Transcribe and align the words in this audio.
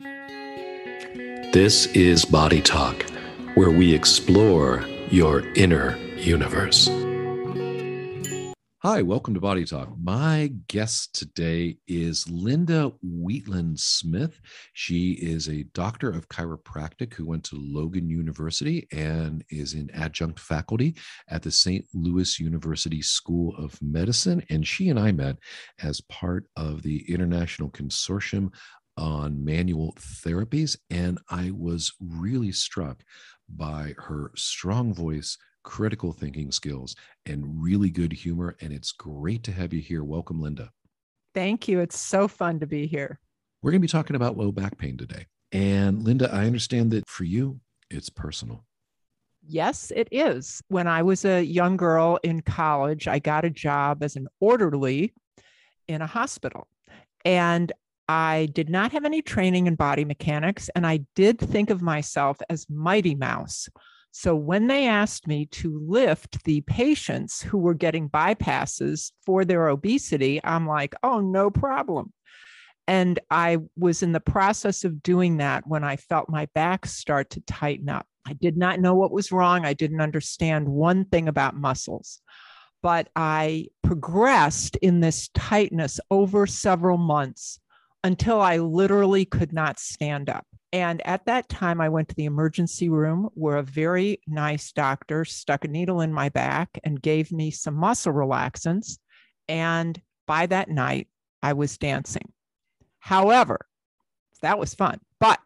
This 0.00 1.86
is 1.86 2.24
Body 2.24 2.62
Talk, 2.62 3.02
where 3.54 3.72
we 3.72 3.92
explore 3.92 4.84
your 5.10 5.40
inner 5.56 5.96
universe. 6.16 6.88
Hi, 8.82 9.02
welcome 9.02 9.34
to 9.34 9.40
Body 9.40 9.64
Talk. 9.64 9.92
My 10.00 10.52
guest 10.68 11.18
today 11.18 11.78
is 11.88 12.30
Linda 12.30 12.92
Wheatland 13.02 13.80
Smith. 13.80 14.40
She 14.72 15.14
is 15.14 15.48
a 15.48 15.64
doctor 15.74 16.10
of 16.10 16.28
chiropractic 16.28 17.12
who 17.14 17.26
went 17.26 17.42
to 17.46 17.56
Logan 17.56 18.08
University 18.08 18.86
and 18.92 19.44
is 19.50 19.74
in 19.74 19.90
adjunct 19.90 20.38
faculty 20.38 20.94
at 21.28 21.42
the 21.42 21.50
St. 21.50 21.84
Louis 21.92 22.38
University 22.38 23.02
School 23.02 23.52
of 23.58 23.76
Medicine. 23.82 24.44
And 24.48 24.64
she 24.64 24.90
and 24.90 24.98
I 24.98 25.10
met 25.10 25.38
as 25.82 26.00
part 26.02 26.44
of 26.56 26.82
the 26.82 27.04
International 27.12 27.70
Consortium 27.70 28.52
on 28.98 29.44
Manual 29.44 29.94
Therapies. 29.98 30.76
And 30.90 31.18
I 31.30 31.52
was 31.52 31.94
really 32.00 32.52
struck 32.52 33.02
by 33.48 33.94
her 33.96 34.32
strong 34.34 34.92
voice 34.92 35.38
critical 35.68 36.12
thinking 36.12 36.50
skills, 36.50 36.96
and 37.26 37.62
really 37.62 37.90
good 37.90 38.12
humor. 38.12 38.56
And 38.60 38.72
it's 38.72 38.90
great 38.90 39.42
to 39.44 39.52
have 39.52 39.74
you 39.74 39.80
here. 39.80 40.02
Welcome, 40.02 40.40
Linda. 40.40 40.70
Thank 41.34 41.68
you. 41.68 41.80
It's 41.80 41.98
so 41.98 42.26
fun 42.26 42.58
to 42.60 42.66
be 42.66 42.86
here. 42.86 43.20
We're 43.62 43.72
going 43.72 43.82
to 43.82 43.86
be 43.86 43.92
talking 43.92 44.16
about 44.16 44.38
low 44.38 44.50
back 44.50 44.78
pain 44.78 44.96
today. 44.96 45.26
And 45.52 46.02
Linda, 46.02 46.32
I 46.32 46.46
understand 46.46 46.90
that 46.92 47.06
for 47.06 47.24
you, 47.24 47.60
it's 47.90 48.08
personal. 48.08 48.64
Yes, 49.46 49.92
it 49.94 50.08
is. 50.10 50.62
When 50.68 50.86
I 50.86 51.02
was 51.02 51.26
a 51.26 51.42
young 51.42 51.76
girl 51.76 52.18
in 52.22 52.40
college, 52.40 53.06
I 53.06 53.18
got 53.18 53.44
a 53.44 53.50
job 53.50 54.02
as 54.02 54.16
an 54.16 54.28
orderly 54.40 55.12
in 55.86 56.00
a 56.00 56.06
hospital. 56.06 56.66
And 57.26 57.72
I 58.08 58.48
did 58.52 58.70
not 58.70 58.92
have 58.92 59.04
any 59.04 59.20
training 59.20 59.66
in 59.66 59.74
body 59.74 60.04
mechanics. 60.04 60.70
And 60.74 60.86
I 60.86 61.00
did 61.14 61.38
think 61.38 61.70
of 61.70 61.82
myself 61.82 62.38
as 62.48 62.68
Mighty 62.70 63.14
Mouse. 63.14 63.68
So 64.10 64.34
when 64.34 64.66
they 64.66 64.88
asked 64.88 65.26
me 65.26 65.46
to 65.46 65.78
lift 65.86 66.42
the 66.44 66.62
patients 66.62 67.42
who 67.42 67.58
were 67.58 67.74
getting 67.74 68.08
bypasses 68.08 69.12
for 69.26 69.44
their 69.44 69.68
obesity, 69.68 70.40
I'm 70.42 70.66
like, 70.66 70.94
oh, 71.02 71.20
no 71.20 71.50
problem. 71.50 72.12
And 72.86 73.20
I 73.30 73.58
was 73.76 74.02
in 74.02 74.12
the 74.12 74.20
process 74.20 74.82
of 74.84 75.02
doing 75.02 75.36
that 75.36 75.66
when 75.66 75.84
I 75.84 75.96
felt 75.96 76.30
my 76.30 76.46
back 76.54 76.86
start 76.86 77.28
to 77.30 77.42
tighten 77.42 77.90
up. 77.90 78.06
I 78.26 78.32
did 78.32 78.56
not 78.56 78.80
know 78.80 78.94
what 78.94 79.12
was 79.12 79.30
wrong. 79.30 79.66
I 79.66 79.74
didn't 79.74 80.00
understand 80.00 80.66
one 80.66 81.04
thing 81.04 81.28
about 81.28 81.54
muscles, 81.54 82.22
but 82.82 83.08
I 83.14 83.66
progressed 83.82 84.76
in 84.76 85.00
this 85.00 85.28
tightness 85.34 86.00
over 86.10 86.46
several 86.46 86.96
months 86.96 87.60
until 88.04 88.40
I 88.40 88.58
literally 88.58 89.24
could 89.24 89.52
not 89.52 89.78
stand 89.78 90.28
up. 90.28 90.46
And 90.72 91.04
at 91.06 91.24
that 91.26 91.48
time, 91.48 91.80
I 91.80 91.88
went 91.88 92.08
to 92.08 92.14
the 92.14 92.26
emergency 92.26 92.88
room 92.88 93.30
where 93.34 93.56
a 93.56 93.62
very 93.62 94.20
nice 94.26 94.72
doctor 94.72 95.24
stuck 95.24 95.64
a 95.64 95.68
needle 95.68 96.02
in 96.02 96.12
my 96.12 96.28
back 96.28 96.78
and 96.84 97.00
gave 97.00 97.32
me 97.32 97.50
some 97.50 97.74
muscle 97.74 98.12
relaxants. 98.12 98.98
And 99.48 100.00
by 100.26 100.46
that 100.46 100.68
night, 100.68 101.08
I 101.42 101.54
was 101.54 101.78
dancing. 101.78 102.32
However, 102.98 103.66
that 104.42 104.58
was 104.58 104.74
fun, 104.74 105.00
but 105.18 105.40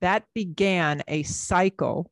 that 0.00 0.24
began 0.34 1.02
a 1.08 1.22
cycle 1.22 2.10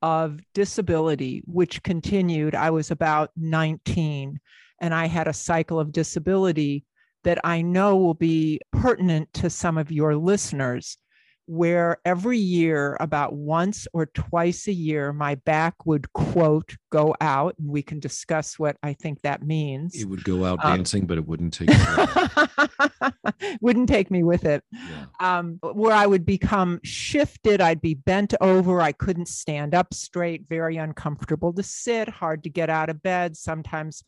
of 0.00 0.40
disability, 0.54 1.42
which 1.44 1.82
continued. 1.82 2.54
I 2.54 2.70
was 2.70 2.90
about 2.90 3.30
19, 3.36 4.40
and 4.80 4.94
I 4.94 5.06
had 5.06 5.28
a 5.28 5.32
cycle 5.32 5.78
of 5.78 5.92
disability 5.92 6.84
that 7.28 7.38
I 7.44 7.60
know 7.60 7.94
will 7.94 8.14
be 8.14 8.58
pertinent 8.72 9.30
to 9.34 9.50
some 9.50 9.76
of 9.76 9.92
your 9.92 10.16
listeners 10.16 10.96
where 11.44 11.98
every 12.02 12.38
year, 12.38 12.96
about 13.00 13.34
once 13.34 13.86
or 13.92 14.06
twice 14.06 14.66
a 14.66 14.72
year, 14.72 15.12
my 15.12 15.34
back 15.34 15.74
would 15.84 16.10
quote 16.14 16.74
go 16.90 17.14
out, 17.20 17.54
and 17.58 17.68
we 17.68 17.82
can 17.82 18.00
discuss 18.00 18.58
what 18.58 18.78
I 18.82 18.94
think 18.94 19.20
that 19.20 19.42
means. 19.42 19.94
It 19.94 20.06
would 20.06 20.24
go 20.24 20.46
out 20.46 20.64
um, 20.64 20.78
dancing, 20.78 21.06
but 21.06 21.18
it 21.18 21.26
wouldn't 21.26 21.52
take. 21.52 21.68
wouldn't 23.60 23.90
take 23.90 24.10
me 24.10 24.22
with 24.22 24.46
it. 24.46 24.64
Yeah. 24.72 25.04
Um, 25.20 25.58
where 25.60 25.94
I 25.94 26.06
would 26.06 26.24
become 26.24 26.80
shifted, 26.82 27.60
I'd 27.60 27.82
be 27.82 27.92
bent 27.92 28.32
over. 28.40 28.80
I 28.80 28.92
couldn't 28.92 29.28
stand 29.28 29.74
up 29.74 29.92
straight. 29.92 30.44
Very 30.48 30.78
uncomfortable 30.78 31.52
to 31.52 31.62
sit. 31.62 32.08
Hard 32.08 32.44
to 32.44 32.48
get 32.48 32.70
out 32.70 32.88
of 32.88 33.02
bed. 33.02 33.36
Sometimes 33.36 34.02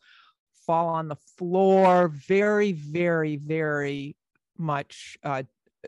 fall 0.65 0.87
on 0.87 1.07
the 1.07 1.15
floor. 1.37 2.07
Very, 2.07 2.71
very, 2.71 3.37
very 3.37 4.15
much 4.57 5.17
uh, 5.23 5.43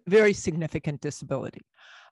very 0.08 0.34
significant 0.34 1.02
disability. 1.02 1.62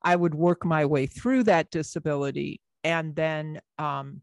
I 0.04 0.16
would 0.16 0.36
work 0.36 0.66
my 0.66 0.86
way 0.86 1.06
through 1.06 1.44
that 1.44 1.72
disability 1.72 2.62
and 2.84 3.16
then 3.16 3.62
um, 3.78 4.22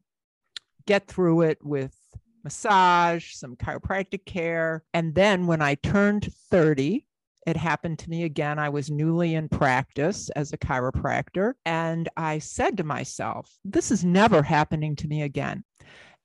get 0.87 1.06
through 1.06 1.43
it 1.43 1.59
with 1.62 1.94
massage, 2.43 3.34
some 3.34 3.56
chiropractic 3.56 4.25
care. 4.25 4.82
And 4.94 5.15
then 5.15 5.47
when 5.47 5.62
I 5.62 5.75
turned 5.77 6.32
30, 6.50 7.04
it 7.47 7.56
happened 7.56 7.98
to 8.00 8.10
me 8.10 8.25
again. 8.25 8.59
I 8.59 8.69
was 8.69 8.91
newly 8.91 9.34
in 9.34 9.48
practice 9.48 10.28
as 10.31 10.53
a 10.53 10.59
chiropractor. 10.59 11.54
And 11.65 12.09
I 12.16 12.38
said 12.38 12.77
to 12.78 12.84
myself, 12.84 13.50
this 13.65 13.91
is 13.91 14.04
never 14.04 14.43
happening 14.43 14.97
to 14.97 15.09
me 15.09 15.22
again. 15.22 15.65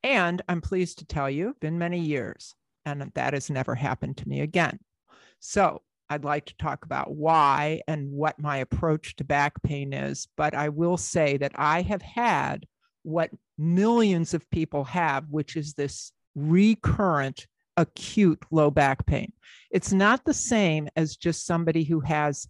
And 0.03 0.41
I'm 0.49 0.61
pleased 0.61 0.99
to 0.99 1.05
tell 1.05 1.29
you, 1.29 1.55
been 1.61 1.77
many 1.77 1.99
years, 1.99 2.55
and 2.85 3.11
that 3.15 3.33
has 3.33 3.49
never 3.49 3.73
happened 3.73 4.17
to 4.17 4.27
me 4.27 4.41
again. 4.41 4.79
So 5.39 5.81
I'd 6.09 6.25
like 6.25 6.45
to 6.45 6.57
talk 6.57 6.85
about 6.85 7.15
why 7.15 7.81
and 7.87 8.11
what 8.11 8.39
my 8.39 8.57
approach 8.57 9.15
to 9.15 9.23
back 9.23 9.61
pain 9.63 9.93
is. 9.93 10.27
But 10.35 10.53
I 10.53 10.69
will 10.69 10.97
say 10.97 11.37
that 11.37 11.53
I 11.55 11.81
have 11.81 12.01
had 12.01 12.65
what 13.03 13.31
millions 13.57 14.33
of 14.33 14.49
people 14.49 14.83
have, 14.85 15.25
which 15.29 15.55
is 15.55 15.73
this 15.73 16.11
recurrent 16.35 17.47
acute 17.77 18.43
low 18.51 18.69
back 18.69 19.05
pain. 19.05 19.31
It's 19.71 19.93
not 19.93 20.25
the 20.25 20.33
same 20.33 20.89
as 20.95 21.17
just 21.17 21.45
somebody 21.45 21.83
who 21.83 22.01
has 22.01 22.47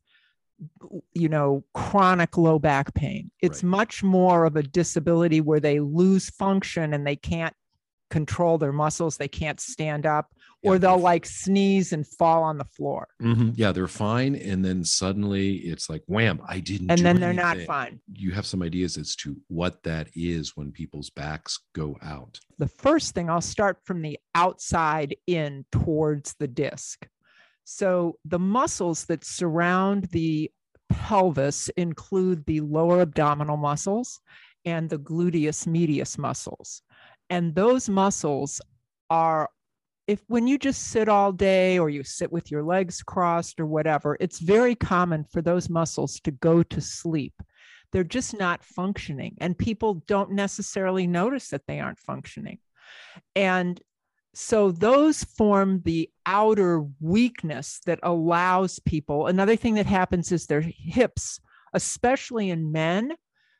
you 1.14 1.30
know 1.30 1.64
chronic 1.74 2.38
low 2.38 2.60
back 2.60 2.94
pain 2.94 3.32
it's 3.40 3.64
right. 3.64 3.70
much 3.70 4.04
more 4.04 4.46
of 4.46 4.56
a 4.56 4.64
disability 4.64 5.42
where 5.42 5.60
they 5.60 5.80
lose 5.80 6.30
function 6.30 6.94
and 6.94 7.06
they 7.06 7.16
can't 7.16 7.56
control 8.10 8.58
their 8.58 8.74
muscles 8.74 9.18
they 9.18 9.28
can't 9.28 9.60
stand 9.60 10.06
up 10.06 10.34
or 10.64 10.80
they'll 10.80 10.98
like 10.98 11.26
sneeze 11.26 11.94
and 11.94 12.08
fall 12.08 12.44
on 12.44 12.58
the 12.58 12.66
floor. 12.66 13.08
Mm-hmm. 13.22 13.52
Yeah, 13.56 13.72
they're 13.72 13.88
fine, 13.88 14.36
and 14.36 14.64
then 14.64 14.84
suddenly 14.84 15.56
it's 15.58 15.90
like 15.90 16.04
wham! 16.08 16.42
I 16.48 16.60
didn't. 16.60 16.90
And 16.90 17.02
then 17.02 17.20
they're 17.20 17.30
anything. 17.30 17.60
not 17.60 17.68
fine. 17.68 18.00
You 18.14 18.32
have 18.32 18.46
some 18.46 18.62
ideas 18.62 18.98
as 18.98 19.16
to 19.18 19.36
what 19.48 19.84
that 19.84 20.08
is 20.16 20.56
when 20.56 20.72
people's 20.72 21.10
backs 21.10 21.60
go 21.76 21.98
out. 22.02 22.40
The 22.58 22.68
first 22.68 23.14
thing 23.14 23.30
I'll 23.30 23.42
start 23.42 23.78
from 23.84 24.02
the 24.02 24.18
outside 24.36 25.16
in 25.28 25.66
towards 25.72 26.36
the 26.40 26.48
disc. 26.48 27.06
So 27.64 28.18
the 28.26 28.40
muscles 28.40 29.06
that 29.06 29.24
surround 29.24 30.06
the 30.06 30.52
pelvis 30.90 31.70
include 31.78 32.46
the 32.46 32.62
lower 32.62 33.02
abdominal 33.02 33.58
muscles 33.58 34.20
and 34.66 34.90
the 34.90 35.00
gluteus 35.00 35.66
medius 35.68 36.18
muscles. 36.18 36.82
And 37.30 37.56
those 37.56 37.90
muscles 37.90 38.62
are 39.10 39.50
if 40.08 40.22
when 40.28 40.48
you 40.48 40.58
just 40.58 40.90
sit 40.90 41.08
all 41.08 41.32
day 41.32 41.80
or 41.80 41.90
you 41.90 42.04
sit 42.04 42.32
with 42.32 42.52
your 42.52 42.64
legs 42.64 43.02
crossed 43.02 43.60
or 43.60 43.66
whatever, 43.66 44.18
it's 44.20 44.40
very 44.40 44.76
common 44.76 45.24
for 45.24 45.42
those 45.42 45.70
muscles 45.70 46.20
to 46.22 46.32
go 46.32 46.62
to 46.64 46.82
sleep. 46.82 47.34
They're 47.92 48.04
just 48.04 48.38
not 48.38 48.64
functioning, 48.64 49.38
and 49.40 49.58
people 49.58 50.04
don't 50.08 50.32
necessarily 50.32 51.08
notice 51.08 51.50
that 51.50 51.62
they 51.68 51.80
aren't 51.80 52.00
functioning. 52.00 52.58
And 53.36 53.80
so 54.34 54.72
those 54.72 55.24
form 55.24 55.82
the 55.86 56.10
outer 56.26 56.86
weakness 57.00 57.80
that 57.86 58.00
allows 58.02 58.80
people. 58.80 59.28
Another 59.28 59.56
thing 59.56 59.76
that 59.76 59.86
happens 59.86 60.32
is 60.32 60.48
their 60.48 60.62
hips, 60.62 61.40
especially 61.74 62.50
in 62.50 62.72
men, 62.72 63.14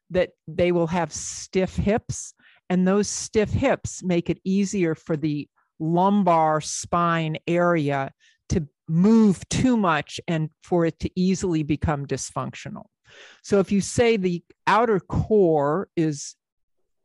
that 0.10 0.32
they 0.48 0.72
will 0.72 0.88
have 0.88 1.14
stiff 1.14 1.76
hips. 1.76 2.34
And 2.70 2.88
those 2.88 3.08
stiff 3.08 3.52
hips 3.52 4.04
make 4.04 4.30
it 4.30 4.40
easier 4.44 4.96
for 4.96 5.16
the 5.16 5.48
lumbar 5.80 6.62
spine 6.62 7.38
area 7.48 8.12
to 8.50 8.68
move 8.88 9.48
too 9.50 9.78
much 9.78 10.20
and 10.28 10.50
for 10.64 10.86
it 10.86 11.00
to 11.00 11.12
easily 11.16 11.62
become 11.62 12.08
dysfunctional. 12.08 12.86
So 13.44 13.60
if 13.60 13.72
you 13.72 13.82
say 13.82 14.18
the 14.18 14.44
outer 14.66 15.00
core 15.00 15.88
is 15.96 16.36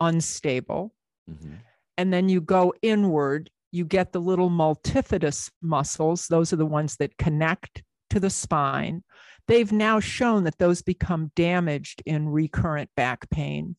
unstable, 0.01 0.95
mm-hmm. 1.31 1.55
and 1.99 2.13
then 2.13 2.31
you 2.31 2.41
go 2.41 2.73
inward, 2.81 3.51
you 3.71 3.85
get 3.85 4.13
the 4.13 4.21
little 4.21 4.51
multifidus 4.51 5.51
muscles. 5.63 6.27
Those 6.29 6.53
are 6.53 6.57
the 6.57 6.67
ones 6.67 6.97
that 6.97 7.17
connect 7.19 7.83
to 8.11 8.21
the 8.21 8.31
spine. 8.31 9.03
They've 9.47 9.73
now 9.73 10.01
shown 10.01 10.45
that 10.45 10.59
those 10.59 10.83
become 10.83 11.31
damaged 11.35 12.03
in 12.07 12.29
recurrent 12.29 12.91
back 12.97 13.29
pain. 13.31 13.77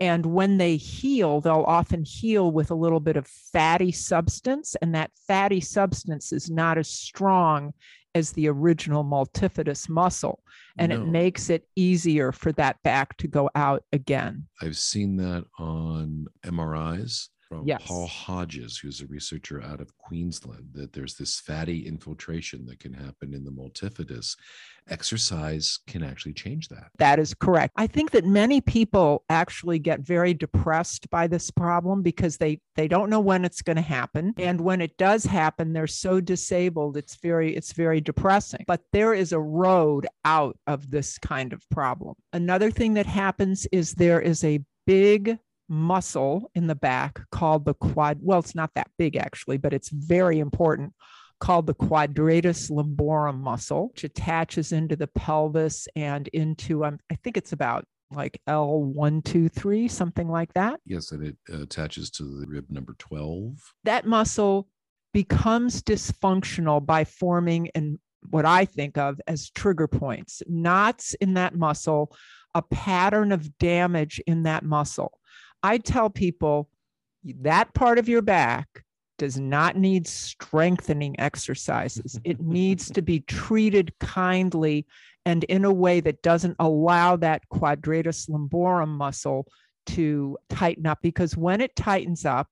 And 0.00 0.26
when 0.26 0.58
they 0.58 0.76
heal, 0.76 1.40
they'll 1.40 1.64
often 1.66 2.04
heal 2.04 2.52
with 2.52 2.70
a 2.70 2.74
little 2.76 3.00
bit 3.00 3.16
of 3.16 3.26
fatty 3.26 3.90
substance. 3.90 4.76
And 4.80 4.94
that 4.94 5.10
fatty 5.26 5.60
substance 5.60 6.32
is 6.32 6.48
not 6.48 6.78
as 6.78 6.88
strong 6.88 7.74
as 8.14 8.32
the 8.32 8.48
original 8.48 9.04
multifidus 9.04 9.88
muscle 9.88 10.42
and 10.78 10.90
No. 10.90 11.02
it 11.02 11.06
makes 11.06 11.50
it 11.50 11.68
easier 11.76 12.30
for 12.32 12.52
that 12.52 12.80
back 12.82 13.16
to 13.18 13.28
go 13.28 13.50
out 13.56 13.84
again. 13.92 14.46
I've 14.62 14.76
seen 14.78 15.16
that 15.16 15.44
on 15.58 16.26
MRIs 16.44 17.28
from 17.48 17.66
Yes. 17.66 17.82
Paul 17.84 18.06
Hodges, 18.06 18.78
who's 18.78 19.00
a 19.00 19.06
researcher 19.06 19.62
out 19.62 19.80
of 19.80 19.96
Queensland, 19.98 20.68
that 20.74 20.92
there's 20.92 21.14
this 21.14 21.40
fatty 21.40 21.86
infiltration 21.86 22.66
that 22.66 22.78
can 22.78 22.92
happen 22.92 23.34
in 23.34 23.44
the 23.44 23.50
multifidus. 23.50 24.36
Exercise 24.90 25.80
can 25.86 26.02
actually 26.02 26.32
change 26.32 26.68
that. 26.68 26.88
That 26.98 27.18
is 27.18 27.34
correct. 27.34 27.74
I 27.76 27.86
think 27.86 28.10
that 28.12 28.24
many 28.24 28.60
people 28.60 29.24
actually 29.28 29.78
get 29.78 30.00
very 30.00 30.34
depressed 30.34 31.10
by 31.10 31.26
this 31.26 31.50
problem 31.50 32.02
because 32.02 32.36
they 32.36 32.60
they 32.74 32.88
don't 32.88 33.10
know 33.10 33.20
when 33.20 33.44
it's 33.44 33.60
going 33.62 33.76
to 33.76 33.82
happen 33.82 34.32
and 34.38 34.60
when 34.60 34.80
it 34.80 34.96
does 34.96 35.24
happen 35.24 35.72
they're 35.72 35.86
so 35.86 36.20
disabled 36.20 36.96
it's 36.96 37.16
very 37.16 37.54
it's 37.54 37.72
very 37.72 38.00
depressing. 38.00 38.64
But 38.66 38.82
there 38.92 39.14
is 39.14 39.32
a 39.32 39.40
road 39.40 40.06
out 40.24 40.58
of 40.66 40.90
this 40.90 41.18
kind 41.18 41.52
of 41.52 41.68
problem. 41.70 42.14
Another 42.32 42.70
thing 42.70 42.94
that 42.94 43.06
happens 43.06 43.66
is 43.72 43.94
there 43.94 44.20
is 44.20 44.42
a 44.44 44.60
big 44.86 45.38
muscle 45.68 46.50
in 46.54 46.66
the 46.66 46.74
back 46.74 47.20
called 47.30 47.64
the 47.64 47.74
quad 47.74 48.18
well 48.22 48.38
it's 48.38 48.54
not 48.54 48.70
that 48.74 48.90
big 48.96 49.16
actually 49.16 49.58
but 49.58 49.74
it's 49.74 49.90
very 49.90 50.38
important 50.38 50.92
called 51.40 51.66
the 51.66 51.74
quadratus 51.74 52.70
lumborum 52.70 53.38
muscle, 53.38 53.88
which 53.88 54.04
attaches 54.04 54.72
into 54.72 54.96
the 54.96 55.06
pelvis 55.06 55.88
and 55.94 56.28
into, 56.28 56.84
um, 56.84 56.98
I 57.10 57.14
think 57.16 57.36
it's 57.36 57.52
about 57.52 57.84
like 58.10 58.40
L123, 58.48 59.90
something 59.90 60.28
like 60.28 60.52
that. 60.54 60.80
Yes, 60.86 61.12
and 61.12 61.26
it 61.26 61.36
uh, 61.52 61.62
attaches 61.62 62.10
to 62.12 62.22
the 62.22 62.46
rib 62.46 62.66
number 62.70 62.94
12. 62.98 63.74
That 63.84 64.06
muscle 64.06 64.68
becomes 65.12 65.82
dysfunctional 65.82 66.84
by 66.84 67.04
forming 67.04 67.70
and 67.74 67.98
what 68.30 68.44
I 68.44 68.64
think 68.64 68.98
of 68.98 69.20
as 69.26 69.50
trigger 69.50 69.86
points, 69.86 70.42
knots 70.48 71.14
in 71.14 71.34
that 71.34 71.54
muscle, 71.54 72.14
a 72.54 72.62
pattern 72.62 73.30
of 73.30 73.58
damage 73.58 74.20
in 74.26 74.42
that 74.44 74.64
muscle. 74.64 75.18
I 75.62 75.78
tell 75.78 76.10
people 76.10 76.68
that 77.24 77.74
part 77.74 77.98
of 77.98 78.08
your 78.08 78.22
back 78.22 78.84
does 79.18 79.38
not 79.38 79.76
need 79.76 80.06
strengthening 80.06 81.18
exercises. 81.18 82.18
It 82.24 82.40
needs 82.40 82.90
to 82.92 83.02
be 83.02 83.20
treated 83.20 83.92
kindly 83.98 84.86
and 85.26 85.44
in 85.44 85.64
a 85.64 85.72
way 85.72 86.00
that 86.00 86.22
doesn't 86.22 86.56
allow 86.58 87.16
that 87.16 87.42
quadratus 87.50 88.26
lumborum 88.26 88.88
muscle 88.88 89.46
to 89.86 90.38
tighten 90.48 90.86
up 90.86 90.98
because 91.02 91.36
when 91.36 91.60
it 91.60 91.74
tightens 91.76 92.24
up, 92.24 92.48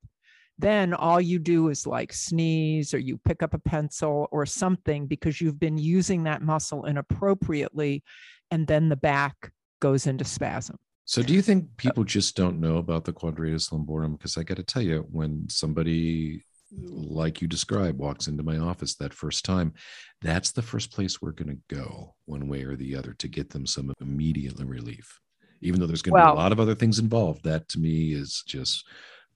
then 0.58 0.94
all 0.94 1.20
you 1.20 1.38
do 1.38 1.69
is 1.69 1.87
like 1.87 2.12
sneeze 2.12 2.94
or 2.94 2.99
you 2.99 3.19
pick 3.19 3.43
up 3.43 3.55
a 3.55 3.58
pencil 3.58 4.26
or 4.32 4.47
something 4.47 5.06
because 5.06 5.41
you've 5.41 5.61
been 5.61 5.76
using 5.79 6.25
that 6.25 6.43
muscle 6.43 6.87
inappropriately 6.87 8.03
and 8.50 8.67
then 8.67 8.88
the 8.88 8.97
back 8.97 9.53
goes 9.81 10.06
into 10.06 10.25
spasm. 10.25 10.76
So, 11.08 11.23
do 11.23 11.32
you 11.32 11.41
think 11.41 11.69
people 11.76 12.03
just 12.03 12.37
don't 12.37 12.58
know 12.61 12.79
about 12.79 13.05
the 13.05 13.12
quadratus 13.12 13.70
lumborum? 13.70 14.12
Because 14.19 14.37
I 14.37 14.43
got 14.43 14.56
to 14.56 14.64
tell 14.64 14.82
you, 14.82 15.06
when 15.11 15.49
somebody 15.49 16.44
like 16.73 17.41
you 17.41 17.47
describe 17.47 17.97
walks 17.97 18.26
into 18.26 18.43
my 18.43 18.58
office 18.58 18.97
that 18.97 19.14
first 19.14 19.44
time, 19.44 19.73
that's 20.20 20.50
the 20.50 20.62
first 20.62 20.91
place 20.93 21.23
we're 21.23 21.31
going 21.31 21.49
to 21.56 21.75
go, 21.75 22.17
one 22.25 22.49
way 22.49 22.64
or 22.64 22.75
the 22.75 22.97
other, 22.97 23.14
to 23.14 23.29
get 23.29 23.50
them 23.50 23.67
some 23.67 23.94
immediate 24.00 24.58
relief. 24.58 25.20
Even 25.61 25.79
though 25.79 25.87
there's 25.87 26.03
going 26.03 26.14
to 26.20 26.25
Well- 26.25 26.35
be 26.35 26.41
a 26.41 26.43
lot 26.43 26.50
of 26.53 26.58
other 26.58 26.75
things 26.75 26.99
involved, 26.99 27.44
that 27.44 27.69
to 27.69 27.79
me 27.79 28.12
is 28.12 28.43
just 28.44 28.85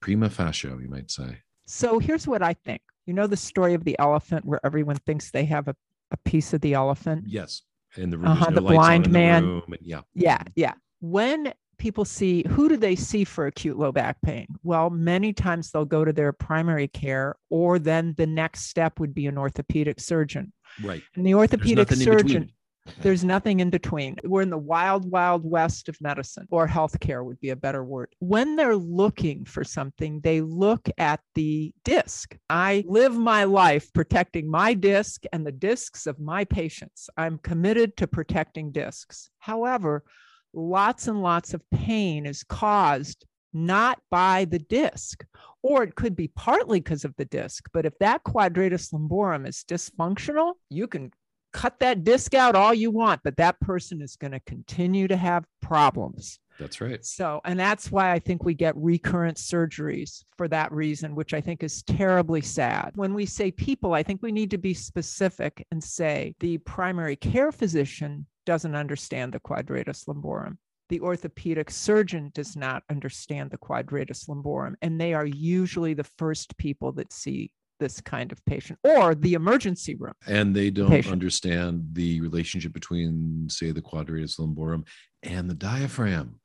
prima 0.01 0.29
facie, 0.29 0.67
you 0.67 0.89
might 0.89 1.09
say. 1.09 1.37
So 1.67 1.99
here's 1.99 2.27
what 2.27 2.43
I 2.43 2.53
think. 2.53 2.81
You 3.05 3.13
know 3.13 3.27
the 3.27 3.37
story 3.37 3.73
of 3.75 3.85
the 3.85 3.97
elephant 3.97 4.43
where 4.43 4.59
everyone 4.65 4.97
thinks 4.97 5.31
they 5.31 5.45
have 5.45 5.69
a, 5.69 5.75
a 6.11 6.17
piece 6.17 6.53
of 6.53 6.59
the 6.59 6.73
elephant? 6.73 7.23
Yes, 7.27 7.61
and 7.95 8.11
the, 8.11 8.17
room, 8.17 8.27
Uh-huh, 8.27 8.51
the 8.51 8.59
no 8.59 8.67
on 8.67 8.73
blind 8.73 9.05
in 9.05 9.11
the 9.13 9.19
man. 9.19 9.43
and 9.45 9.77
yeah, 9.81 10.01
Yeah, 10.13 10.43
yeah. 10.55 10.73
When 11.01 11.53
people 11.81 12.05
see 12.05 12.45
who 12.47 12.69
do 12.69 12.77
they 12.77 12.95
see 12.95 13.23
for 13.23 13.47
acute 13.47 13.77
low 13.77 13.91
back 13.91 14.21
pain? 14.21 14.47
Well, 14.63 14.91
many 14.91 15.33
times 15.33 15.71
they'll 15.71 15.83
go 15.83 16.05
to 16.05 16.13
their 16.13 16.31
primary 16.31 16.87
care, 16.87 17.35
or 17.49 17.79
then 17.79 18.13
the 18.17 18.27
next 18.27 18.67
step 18.67 18.99
would 18.99 19.13
be 19.13 19.25
an 19.25 19.37
orthopedic 19.37 19.99
surgeon. 19.99 20.53
right. 20.83 21.01
And 21.15 21.25
the 21.25 21.33
orthopedic 21.33 21.91
in 21.91 21.97
surgeon, 21.97 22.51
there's 22.99 23.23
nothing 23.23 23.61
in 23.61 23.71
between. 23.71 24.17
We're 24.23 24.43
in 24.43 24.51
the 24.51 24.57
wild, 24.57 25.09
wild 25.09 25.43
west 25.43 25.89
of 25.89 25.99
medicine, 26.01 26.47
or 26.51 26.67
healthcare 26.67 27.25
would 27.25 27.39
be 27.39 27.49
a 27.49 27.55
better 27.55 27.83
word. 27.83 28.09
When 28.19 28.55
they're 28.55 28.75
looking 28.75 29.45
for 29.45 29.63
something, 29.63 30.19
they 30.21 30.41
look 30.41 30.87
at 30.99 31.19
the 31.33 31.73
disc. 31.83 32.37
I 32.49 32.83
live 32.87 33.17
my 33.17 33.45
life 33.45 33.91
protecting 33.93 34.49
my 34.49 34.75
disc 34.75 35.23
and 35.33 35.45
the 35.45 35.51
discs 35.51 36.05
of 36.05 36.19
my 36.19 36.45
patients. 36.45 37.09
I'm 37.17 37.39
committed 37.39 37.97
to 37.97 38.07
protecting 38.07 38.71
discs. 38.71 39.29
However, 39.39 40.03
lots 40.53 41.07
and 41.07 41.21
lots 41.21 41.53
of 41.53 41.61
pain 41.71 42.25
is 42.25 42.43
caused 42.43 43.25
not 43.53 43.99
by 44.09 44.45
the 44.45 44.59
disc, 44.59 45.25
or 45.61 45.83
it 45.83 45.95
could 45.95 46.15
be 46.15 46.29
partly 46.29 46.79
because 46.79 47.05
of 47.05 47.15
the 47.17 47.25
disc. 47.25 47.67
But 47.73 47.85
if 47.85 47.97
that 47.99 48.23
quadratus 48.23 48.91
lumborum 48.91 49.47
is 49.47 49.65
dysfunctional, 49.67 50.53
you 50.69 50.87
can 50.87 51.11
cut 51.51 51.79
that 51.79 52.03
disc 52.03 52.33
out 52.33 52.55
all 52.55 52.73
you 52.73 52.91
want, 52.91 53.21
but 53.23 53.37
that 53.37 53.59
person 53.59 54.01
is 54.01 54.15
going 54.15 54.31
to 54.31 54.39
continue 54.41 55.07
to 55.07 55.17
have 55.17 55.45
problems. 55.61 56.39
That's 56.59 56.79
right. 56.79 57.03
So, 57.03 57.41
and 57.43 57.59
that's 57.59 57.91
why 57.91 58.11
I 58.11 58.19
think 58.19 58.43
we 58.43 58.53
get 58.53 58.75
recurrent 58.77 59.37
surgeries 59.37 60.23
for 60.37 60.47
that 60.49 60.71
reason, 60.71 61.15
which 61.15 61.33
I 61.33 61.41
think 61.41 61.63
is 61.63 61.81
terribly 61.83 62.41
sad. 62.41 62.91
When 62.95 63.13
we 63.13 63.25
say 63.25 63.51
people, 63.51 63.93
I 63.93 64.03
think 64.03 64.21
we 64.21 64.31
need 64.31 64.51
to 64.51 64.57
be 64.57 64.73
specific 64.73 65.65
and 65.71 65.83
say 65.83 66.35
the 66.39 66.59
primary 66.59 67.15
care 67.15 67.51
physician 67.51 68.27
doesn't 68.45 68.75
understand 68.75 69.33
the 69.33 69.39
quadratus 69.39 70.05
lumborum. 70.05 70.57
The 70.89 70.99
orthopedic 71.01 71.69
surgeon 71.71 72.31
does 72.33 72.55
not 72.55 72.83
understand 72.89 73.51
the 73.51 73.57
quadratus 73.57 74.25
lumborum, 74.25 74.75
and 74.81 74.99
they 74.99 75.13
are 75.13 75.25
usually 75.25 75.93
the 75.93 76.03
first 76.17 76.57
people 76.57 76.91
that 76.93 77.13
see 77.13 77.51
this 77.79 77.99
kind 78.01 78.31
of 78.31 78.45
patient 78.45 78.77
or 78.83 79.15
the 79.15 79.33
emergency 79.33 79.95
room. 79.95 80.13
and 80.27 80.55
they 80.55 80.69
don't 80.69 80.89
patient. 80.89 81.11
understand 81.11 81.83
the 81.93 82.21
relationship 82.21 82.71
between 82.73 83.47
say 83.49 83.71
the 83.71 83.81
quadratus 83.81 84.37
lumborum 84.37 84.85
and 85.23 85.49
the 85.49 85.55
diaphragm 85.55 86.39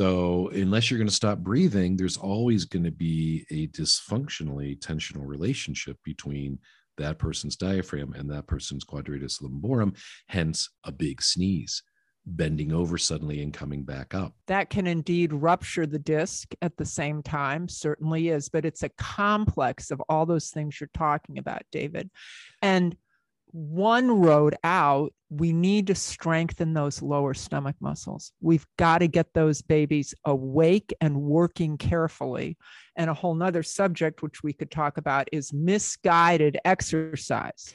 so 0.00 0.48
unless 0.48 0.90
you're 0.90 0.98
going 0.98 1.06
to 1.06 1.14
stop 1.14 1.38
breathing 1.38 1.96
there's 1.96 2.16
always 2.16 2.64
going 2.64 2.82
to 2.82 2.90
be 2.90 3.46
a 3.52 3.68
dysfunctionally 3.68 4.76
tensional 4.80 5.24
relationship 5.24 5.96
between 6.04 6.58
that 6.98 7.18
person's 7.18 7.56
diaphragm 7.56 8.12
and 8.14 8.30
that 8.30 8.46
person's 8.46 8.84
quadratus 8.84 9.38
lumborum 9.40 9.96
hence 10.28 10.68
a 10.84 10.92
big 10.92 11.22
sneeze 11.22 11.82
bending 12.24 12.72
over 12.72 12.98
suddenly 12.98 13.42
and 13.42 13.52
coming 13.52 13.82
back 13.82 14.14
up. 14.14 14.32
That 14.46 14.70
can 14.70 14.86
indeed 14.86 15.32
rupture 15.32 15.86
the 15.86 15.98
disc 15.98 16.54
at 16.62 16.76
the 16.76 16.84
same 16.84 17.22
time 17.22 17.68
certainly 17.68 18.28
is 18.28 18.48
but 18.48 18.64
it's 18.64 18.82
a 18.82 18.90
complex 18.90 19.90
of 19.90 20.00
all 20.08 20.26
those 20.26 20.50
things 20.50 20.80
you're 20.80 20.90
talking 20.94 21.38
about 21.38 21.62
david. 21.72 22.10
And 22.60 22.96
one 23.52 24.10
road 24.20 24.56
out 24.64 25.12
we 25.28 25.52
need 25.52 25.86
to 25.86 25.94
strengthen 25.94 26.74
those 26.74 27.00
lower 27.02 27.34
stomach 27.34 27.76
muscles 27.80 28.32
we've 28.40 28.66
got 28.78 28.98
to 28.98 29.06
get 29.08 29.32
those 29.34 29.60
babies 29.62 30.14
awake 30.24 30.94
and 31.00 31.14
working 31.20 31.76
carefully 31.76 32.56
and 32.96 33.08
a 33.10 33.14
whole 33.14 33.34
nother 33.34 33.62
subject 33.62 34.22
which 34.22 34.42
we 34.42 34.52
could 34.54 34.70
talk 34.70 34.96
about 34.96 35.28
is 35.32 35.52
misguided 35.52 36.58
exercise 36.64 37.74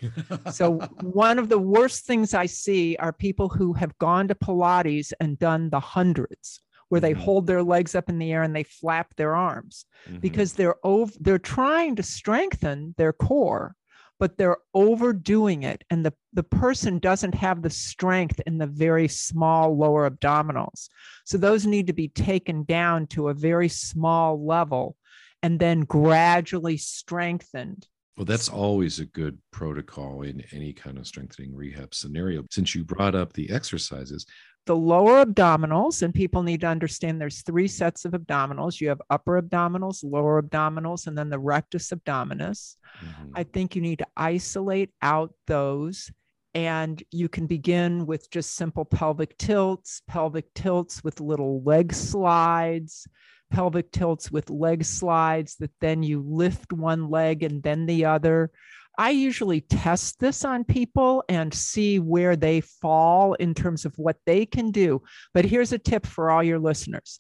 so 0.52 0.74
one 1.02 1.38
of 1.40 1.50
the 1.50 1.60
worst 1.60 2.06
things 2.06 2.34
I 2.34 2.48
see 2.48 2.96
are 2.98 3.14
people 3.14 3.50
who 3.50 3.74
have 3.74 3.98
gone 4.00 4.28
to 4.30 4.36
Pilates 4.36 5.14
and 5.20 5.38
done 5.38 5.70
the 5.70 5.80
hundreds 5.80 6.60
where 6.90 7.02
they 7.02 7.14
Mhm. 7.14 7.18
hold 7.18 7.48
their 7.48 7.64
legs 7.64 7.96
up 7.96 8.08
in 8.10 8.18
the 8.18 8.32
air 8.32 8.44
and 8.44 8.56
they 8.56 8.64
flap 8.64 9.14
their 9.16 9.36
arms 9.36 9.86
Mhm. 10.10 10.22
because 10.22 10.54
they're 10.54 10.76
over 10.84 11.12
they're 11.20 11.38
trying 11.40 11.96
to 11.98 12.04
strengthen 12.04 12.96
their 12.98 13.14
core 13.14 13.76
but 14.20 14.38
they're 14.38 14.58
overdoing 14.74 15.64
it 15.64 15.84
and 15.90 16.06
the, 16.06 16.14
the 16.34 16.44
person 16.44 17.00
doesn't 17.00 17.36
have 17.36 17.62
the 17.62 17.70
strength 17.70 18.40
in 18.46 18.58
the 18.58 18.68
very 18.68 19.08
small 19.08 19.78
lower 19.78 20.10
abdominals 20.10 20.90
so 21.26 21.38
those 21.38 21.66
need 21.66 21.88
to 21.88 21.94
be 21.94 22.08
taken 22.08 22.64
down 22.64 23.08
to 23.08 23.30
a 23.30 23.34
very 23.34 23.70
small 23.70 24.44
level 24.46 24.96
and 25.44 25.60
then 25.60 25.82
gradually 25.82 26.78
strengthened 26.78 27.88
Well, 28.18 28.26
that's 28.26 28.50
always 28.50 29.00
a 29.00 29.06
good 29.06 29.38
protocol 29.52 30.24
in 30.24 30.44
any 30.52 30.74
kind 30.74 30.98
of 30.98 31.06
strengthening 31.06 31.54
rehab 31.54 31.94
scenario. 31.94 32.44
Since 32.50 32.74
you 32.74 32.84
brought 32.84 33.14
up 33.14 33.34
the 33.34 33.52
exercises, 33.52 34.26
the 34.68 34.76
lower 34.76 35.26
abdominals, 35.26 36.04
and 36.04 36.14
people 36.14 36.44
need 36.44 36.62
to 36.62 36.68
understand 36.68 37.20
there's 37.20 37.42
three 37.42 37.68
sets 37.68 38.06
of 38.06 38.12
abdominals. 38.12 38.80
You 38.80 38.90
have 38.90 39.02
upper 39.10 39.42
abdominals, 39.42 40.04
lower 40.04 40.42
abdominals, 40.42 41.08
and 41.08 41.18
then 41.18 41.30
the 41.30 41.40
rectus 41.40 41.90
abdominis. 41.90 42.76
Mhm. 43.02 43.32
I 43.34 43.44
think 43.44 43.76
you 43.76 43.82
need 43.82 44.00
to 44.00 44.08
isolate 44.16 44.92
out 45.02 45.34
those. 45.48 46.12
And 46.54 47.04
you 47.12 47.30
can 47.30 47.48
begin 47.48 48.06
with 48.06 48.30
just 48.32 48.56
simple 48.56 48.86
pelvic 48.86 49.38
tilts, 49.38 50.02
pelvic 50.08 50.54
tilts 50.54 51.04
with 51.04 51.20
little 51.20 51.62
leg 51.64 51.94
slides, 51.94 53.08
pelvic 53.50 53.92
tilts 53.92 54.32
with 54.32 54.50
leg 54.50 54.84
slides 54.84 55.56
that 55.58 55.72
then 55.82 56.04
you 56.04 56.22
lift 56.22 56.74
one 56.74 57.10
leg 57.10 57.44
and 57.44 57.64
then 57.64 57.86
the 57.86 58.06
other. 58.06 58.52
I 58.98 59.12
usually 59.12 59.62
test 59.62 60.20
this 60.20 60.44
on 60.44 60.64
people 60.64 61.24
and 61.30 61.54
see 61.54 62.00
where 62.00 62.36
they 62.36 62.62
fall 62.62 63.34
in 63.36 63.54
terms 63.54 63.86
of 63.86 63.98
what 63.98 64.18
they 64.26 64.46
can 64.46 64.72
do. 64.72 65.04
But 65.34 65.46
here's 65.46 65.72
a 65.72 65.78
tip 65.78 66.06
for 66.06 66.32
all 66.32 66.44
your 66.44 66.60
listeners 66.60 67.20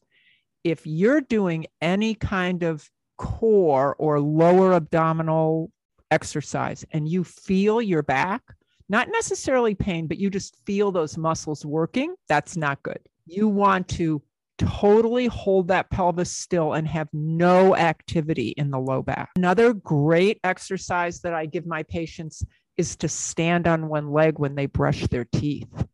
if 0.63 0.85
you're 0.85 1.21
doing 1.21 1.65
any 1.81 2.13
kind 2.13 2.63
of 2.63 2.89
core 3.17 3.95
or 3.99 4.19
lower 4.19 4.73
abdominal 4.73 5.71
exercise 6.11 6.83
and 6.91 7.07
you 7.07 7.23
feel 7.23 7.81
your 7.81 8.03
back, 8.03 8.41
not 8.89 9.07
necessarily 9.09 9.75
pain, 9.75 10.07
but 10.07 10.17
you 10.17 10.29
just 10.29 10.55
feel 10.65 10.91
those 10.91 11.17
muscles 11.17 11.65
working, 11.65 12.15
that's 12.27 12.57
not 12.57 12.81
good. 12.83 12.99
You 13.25 13.47
want 13.47 13.87
to 13.89 14.21
totally 14.57 15.27
hold 15.27 15.67
that 15.69 15.89
pelvis 15.89 16.31
still 16.31 16.73
and 16.73 16.87
have 16.87 17.07
no 17.13 17.75
activity 17.75 18.49
in 18.57 18.71
the 18.71 18.79
low 18.79 19.01
back. 19.01 19.29
Another 19.35 19.73
great 19.73 20.39
exercise 20.43 21.21
that 21.21 21.33
I 21.33 21.45
give 21.45 21.65
my 21.65 21.83
patients 21.83 22.43
is 22.77 22.95
to 22.97 23.07
stand 23.07 23.67
on 23.67 23.89
one 23.89 24.11
leg 24.11 24.39
when 24.39 24.55
they 24.55 24.65
brush 24.65 25.07
their 25.07 25.25
teeth. 25.25 25.85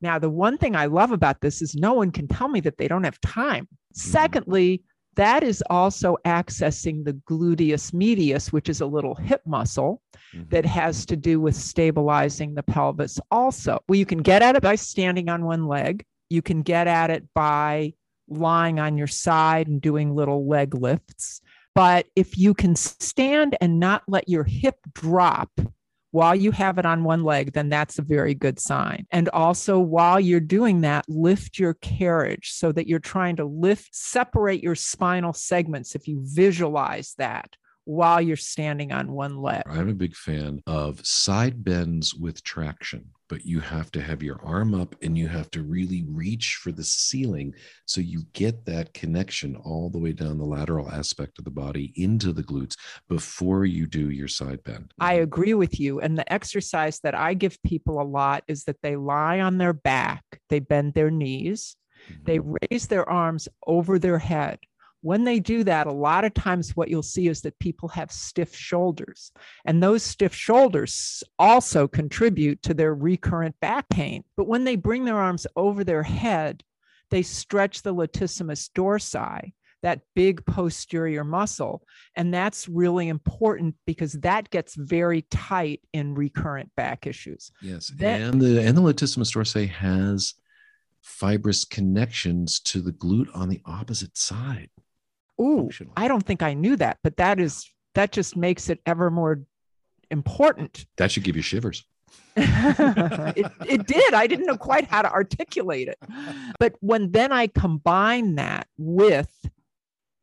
Now, 0.00 0.18
the 0.18 0.30
one 0.30 0.56
thing 0.58 0.74
I 0.74 0.86
love 0.86 1.12
about 1.12 1.40
this 1.40 1.60
is 1.60 1.74
no 1.74 1.92
one 1.92 2.10
can 2.10 2.26
tell 2.26 2.48
me 2.48 2.60
that 2.60 2.78
they 2.78 2.88
don't 2.88 3.04
have 3.04 3.20
time. 3.20 3.68
Secondly, 3.92 4.82
that 5.16 5.42
is 5.42 5.62
also 5.68 6.16
accessing 6.24 7.04
the 7.04 7.14
gluteus 7.28 7.92
medius, 7.92 8.52
which 8.52 8.68
is 8.68 8.80
a 8.80 8.86
little 8.86 9.14
hip 9.14 9.42
muscle 9.44 10.00
mm-hmm. 10.34 10.48
that 10.50 10.64
has 10.64 11.04
to 11.06 11.16
do 11.16 11.40
with 11.40 11.56
stabilizing 11.56 12.54
the 12.54 12.62
pelvis, 12.62 13.18
also. 13.30 13.80
Well, 13.88 13.98
you 13.98 14.06
can 14.06 14.22
get 14.22 14.42
at 14.42 14.56
it 14.56 14.62
by 14.62 14.76
standing 14.76 15.28
on 15.28 15.44
one 15.44 15.66
leg, 15.66 16.04
you 16.30 16.42
can 16.42 16.62
get 16.62 16.86
at 16.86 17.10
it 17.10 17.28
by 17.34 17.92
lying 18.28 18.78
on 18.78 18.96
your 18.96 19.08
side 19.08 19.68
and 19.68 19.80
doing 19.80 20.14
little 20.14 20.48
leg 20.48 20.74
lifts. 20.74 21.40
But 21.74 22.06
if 22.16 22.38
you 22.38 22.54
can 22.54 22.74
stand 22.76 23.56
and 23.60 23.78
not 23.78 24.02
let 24.08 24.28
your 24.28 24.44
hip 24.44 24.76
drop, 24.94 25.50
while 26.12 26.34
you 26.34 26.50
have 26.50 26.78
it 26.78 26.86
on 26.86 27.04
one 27.04 27.22
leg, 27.22 27.52
then 27.52 27.68
that's 27.68 27.98
a 27.98 28.02
very 28.02 28.34
good 28.34 28.58
sign. 28.58 29.06
And 29.10 29.28
also, 29.28 29.78
while 29.78 30.18
you're 30.18 30.40
doing 30.40 30.80
that, 30.80 31.04
lift 31.08 31.58
your 31.58 31.74
carriage 31.74 32.50
so 32.52 32.72
that 32.72 32.88
you're 32.88 32.98
trying 32.98 33.36
to 33.36 33.44
lift, 33.44 33.94
separate 33.94 34.62
your 34.62 34.74
spinal 34.74 35.32
segments. 35.32 35.94
If 35.94 36.08
you 36.08 36.20
visualize 36.24 37.14
that 37.18 37.54
while 37.90 38.20
you're 38.20 38.36
standing 38.36 38.92
on 38.92 39.12
one 39.12 39.42
leg, 39.42 39.62
I'm 39.66 39.88
a 39.88 39.94
big 39.94 40.14
fan 40.14 40.62
of 40.66 41.04
side 41.04 41.64
bends 41.64 42.14
with 42.14 42.42
traction 42.42 43.10
but 43.30 43.46
you 43.46 43.60
have 43.60 43.92
to 43.92 44.02
have 44.02 44.24
your 44.24 44.44
arm 44.44 44.74
up 44.74 44.96
and 45.02 45.16
you 45.16 45.28
have 45.28 45.48
to 45.52 45.62
really 45.62 46.04
reach 46.08 46.58
for 46.60 46.72
the 46.72 46.82
ceiling 46.82 47.54
so 47.86 48.00
you 48.00 48.24
get 48.32 48.64
that 48.66 48.92
connection 48.92 49.54
all 49.54 49.88
the 49.88 49.98
way 49.98 50.12
down 50.12 50.36
the 50.36 50.44
lateral 50.44 50.90
aspect 50.90 51.38
of 51.38 51.44
the 51.44 51.50
body 51.50 51.92
into 51.94 52.32
the 52.32 52.42
glutes 52.42 52.74
before 53.08 53.64
you 53.64 53.86
do 53.86 54.10
your 54.10 54.26
side 54.26 54.62
bend. 54.64 54.92
I 54.98 55.14
agree 55.14 55.54
with 55.54 55.78
you. 55.78 56.00
And 56.00 56.18
the 56.18 56.30
exercise 56.30 56.98
that 57.04 57.14
I 57.14 57.34
give 57.34 57.56
people 57.62 58.02
a 58.02 58.04
lot 58.04 58.42
is 58.48 58.64
that 58.64 58.82
they 58.82 58.96
lie 58.96 59.38
on 59.38 59.58
their 59.58 59.72
back, 59.72 60.24
they 60.48 60.58
bend 60.58 60.94
their 60.94 61.10
knees, 61.12 61.76
mm-hmm. 62.10 62.24
they 62.24 62.40
raise 62.40 62.88
their 62.88 63.08
arms 63.08 63.48
over 63.64 64.00
their 64.00 64.18
head 64.18 64.58
when 65.02 65.24
they 65.24 65.40
do 65.40 65.64
that, 65.64 65.86
a 65.86 65.92
lot 65.92 66.24
of 66.24 66.34
times 66.34 66.76
what 66.76 66.88
you'll 66.88 67.02
see 67.02 67.28
is 67.28 67.40
that 67.42 67.58
people 67.58 67.88
have 67.88 68.12
stiff 68.12 68.54
shoulders. 68.54 69.32
And 69.64 69.82
those 69.82 70.02
stiff 70.02 70.34
shoulders 70.34 71.22
also 71.38 71.88
contribute 71.88 72.62
to 72.62 72.74
their 72.74 72.94
recurrent 72.94 73.58
back 73.60 73.88
pain. 73.88 74.24
But 74.36 74.46
when 74.46 74.64
they 74.64 74.76
bring 74.76 75.04
their 75.04 75.18
arms 75.18 75.46
over 75.56 75.84
their 75.84 76.02
head, 76.02 76.62
they 77.10 77.22
stretch 77.22 77.82
the 77.82 77.94
latissimus 77.94 78.68
dorsi, 78.70 79.52
that 79.82 80.02
big 80.14 80.44
posterior 80.44 81.24
muscle. 81.24 81.82
And 82.14 82.32
that's 82.32 82.68
really 82.68 83.08
important 83.08 83.76
because 83.86 84.12
that 84.12 84.50
gets 84.50 84.74
very 84.74 85.22
tight 85.30 85.80
in 85.92 86.14
recurrent 86.14 86.74
back 86.76 87.06
issues. 87.06 87.50
Yes. 87.62 87.90
and 87.98 88.40
the 88.40 88.62
and 88.62 88.76
the 88.76 88.82
latissimus 88.82 89.34
dorsi 89.34 89.68
has 89.68 90.34
fibrous 91.02 91.64
connections 91.64 92.60
to 92.60 92.82
the 92.82 92.92
glute 92.92 93.34
on 93.34 93.48
the 93.48 93.62
opposite 93.64 94.18
side. 94.18 94.68
Ooh, 95.40 95.70
I 95.96 96.08
don't 96.08 96.24
think 96.24 96.42
I 96.42 96.54
knew 96.54 96.76
that, 96.76 96.98
but 97.02 97.16
that 97.16 97.40
is 97.40 97.70
that 97.94 98.12
just 98.12 98.36
makes 98.36 98.68
it 98.68 98.80
ever 98.86 99.10
more 99.10 99.42
important. 100.10 100.86
That 100.96 101.10
should 101.10 101.24
give 101.24 101.36
you 101.36 101.42
shivers. 101.42 101.84
it, 102.36 103.50
it 103.66 103.86
did. 103.86 104.14
I 104.14 104.26
didn't 104.26 104.46
know 104.46 104.56
quite 104.56 104.86
how 104.86 105.02
to 105.02 105.10
articulate 105.10 105.88
it. 105.88 105.98
But 106.58 106.74
when 106.80 107.12
then 107.12 107.32
I 107.32 107.46
combine 107.46 108.36
that 108.36 108.68
with 108.78 109.30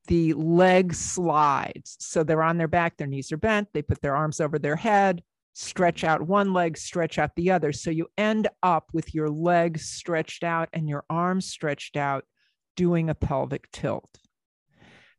the 0.08 0.34
leg 0.34 0.94
slides, 0.94 1.98
so 2.00 2.24
they're 2.24 2.44
on 2.44 2.58
their 2.58 2.68
back, 2.68 2.98
their 2.98 3.08
knees 3.08 3.32
are 3.32 3.38
bent, 3.38 3.70
they 3.74 3.82
put 3.82 4.02
their 4.02 4.16
arms 4.16 4.40
over 4.40 4.58
their 4.58 4.76
head, 4.76 5.22
stretch 5.54 6.04
out 6.04 6.22
one 6.22 6.54
leg, 6.54 6.78
stretch 6.78 7.18
out 7.18 7.36
the 7.36 7.52
other. 7.52 7.74
So 7.74 7.90
you 7.90 8.08
end 8.18 8.48
up 8.64 8.90
with 8.94 9.14
your 9.14 9.30
legs 9.30 9.86
stretched 9.86 10.44
out 10.44 10.70
and 10.72 10.88
your 10.88 11.04
arms 11.10 11.48
stretched 11.48 11.98
out 11.98 12.26
doing 12.76 13.10
a 13.10 13.16
pelvic 13.16 13.70
tilt. 13.72 14.10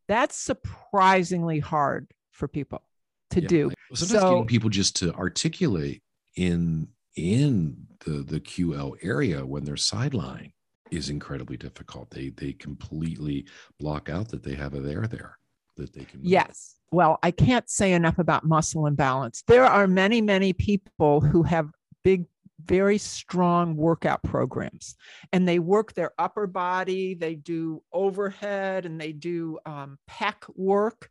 That's 0.08 0.36
surprisingly 0.36 1.60
hard 1.60 2.10
for 2.32 2.48
people 2.48 2.82
to 3.30 3.42
yeah. 3.42 3.48
do. 3.48 3.72
Sometimes 3.94 4.20
so, 4.20 4.30
getting 4.30 4.46
people 4.46 4.70
just 4.70 4.96
to 4.96 5.12
articulate 5.14 6.02
in 6.36 6.88
in 7.16 7.76
the 8.04 8.22
the 8.22 8.40
QL 8.40 8.96
area 9.02 9.44
when 9.44 9.64
they're 9.64 9.74
sidelined 9.74 10.52
is 10.90 11.10
incredibly 11.10 11.56
difficult. 11.56 12.10
They 12.10 12.30
they 12.30 12.52
completely 12.52 13.46
block 13.78 14.08
out 14.08 14.28
that 14.28 14.42
they 14.42 14.54
have 14.54 14.74
a 14.74 14.80
there 14.80 15.06
there 15.06 15.38
that 15.76 15.92
they 15.92 16.04
can. 16.04 16.20
Move. 16.20 16.30
Yes. 16.30 16.76
Well, 16.90 17.18
I 17.22 17.30
can't 17.30 17.68
say 17.68 17.92
enough 17.92 18.18
about 18.18 18.46
muscle 18.46 18.86
imbalance. 18.86 19.42
There 19.46 19.66
are 19.66 19.86
many, 19.86 20.22
many 20.22 20.54
people 20.54 21.20
who 21.20 21.42
have 21.42 21.70
big 22.02 22.24
very 22.68 22.98
strong 22.98 23.74
workout 23.76 24.22
programs 24.22 24.94
and 25.32 25.48
they 25.48 25.58
work 25.58 25.94
their 25.94 26.12
upper 26.18 26.46
body 26.46 27.14
they 27.14 27.34
do 27.34 27.82
overhead 27.92 28.84
and 28.86 29.00
they 29.00 29.10
do 29.10 29.58
um, 29.66 29.98
pec 30.08 30.34
work 30.54 31.10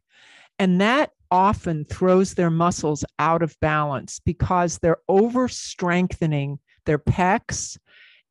and 0.60 0.80
that 0.80 1.12
often 1.30 1.84
throws 1.86 2.36
their 2.36 2.50
muscles 2.50 3.04
out 3.20 3.42
of 3.42 3.60
balance 3.60 4.20
because 4.24 4.78
they're 4.78 5.02
over 5.10 5.48
strengthening 5.48 6.58
their 6.86 7.00
pecs 7.00 7.78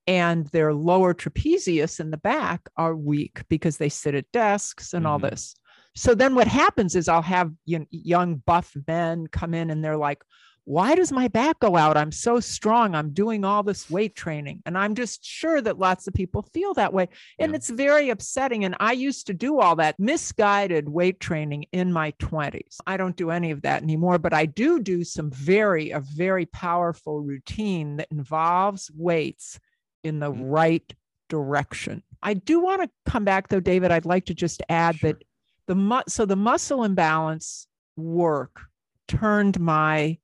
and 0.07 0.47
their 0.49 0.73
lower 0.73 1.13
trapezius 1.13 1.99
in 1.99 2.11
the 2.11 2.17
back 2.17 2.61
are 2.77 2.95
weak 2.95 3.43
because 3.49 3.77
they 3.77 3.89
sit 3.89 4.15
at 4.15 4.31
desks 4.33 4.95
and 4.95 5.05
mm-hmm. 5.05 5.13
all 5.13 5.19
this 5.19 5.57
so 5.95 6.15
then 6.15 6.35
what 6.35 6.47
happens 6.47 6.95
is 6.95 7.09
i'll 7.09 7.23
have 7.23 7.51
young 7.65 8.37
buff 8.47 8.73
men 8.87 9.27
come 9.27 9.53
in 9.53 9.71
and 9.71 9.85
they're 9.85 9.97
like 9.97 10.23
why 10.67 10.97
does 10.97 11.13
my 11.13 11.29
back 11.29 11.61
go 11.61 11.77
out? 11.77 11.97
I'm 11.97 12.11
so 12.11 12.41
strong. 12.41 12.97
I'm 12.97 13.11
doing 13.11 13.45
all 13.45 13.63
this 13.63 13.89
weight 13.89 14.17
training. 14.17 14.63
And 14.67 14.77
I'm 14.77 14.97
just 14.97 15.25
sure 15.25 15.61
that 15.63 15.79
lots 15.79 16.09
of 16.09 16.15
people 16.15 16.43
feel 16.53 16.75
that 16.75 16.93
way. 16.93 17.09
And 17.39 17.53
yeah. 17.53 17.57
it's 17.57 17.71
very 17.71 18.11
upsetting. 18.11 18.65
And 18.65 18.75
I 18.81 18.91
used 18.91 19.29
to 19.29 19.35
do 19.35 19.61
all 19.61 19.77
that 19.77 19.95
misguided 20.01 20.89
weight 20.89 21.21
training 21.21 21.67
in 21.71 21.93
my 21.93 22.11
20s. 22.19 22.79
I 22.85 22.97
don't 22.97 23.17
do 23.17 23.31
any 23.31 23.53
of 23.53 23.63
that 23.63 23.85
anymore, 23.85 24.19
but 24.19 24.35
I 24.35 24.47
do 24.47 24.81
do 24.81 25.05
some 25.05 25.31
very, 25.31 25.93
a 25.93 26.01
very 26.01 26.47
powerful 26.47 27.21
routine 27.21 27.99
that 27.99 28.09
involves 28.11 28.91
weights 28.93 29.61
in 30.03 30.19
the 30.19 30.33
mm-hmm. 30.33 30.47
right 30.47 30.95
direction. 31.29 32.03
I 32.21 32.35
do 32.35 32.59
want 32.59 32.83
to 32.83 32.91
come 33.09 33.25
back 33.25 33.49
though, 33.49 33.61
David. 33.61 33.93
I'd 33.93 34.05
like 34.05 34.27
to 34.27 34.35
just 34.35 34.63
add 34.69 34.97
sure. 34.97 35.13
that 35.13 35.23
the 35.69 35.77
mu- 35.77 36.03
so 36.09 36.27
the 36.27 36.35
muscle 36.35 36.83
imbalance 36.83 37.69
work 37.97 38.63
turned 39.07 39.61
my 39.61 40.19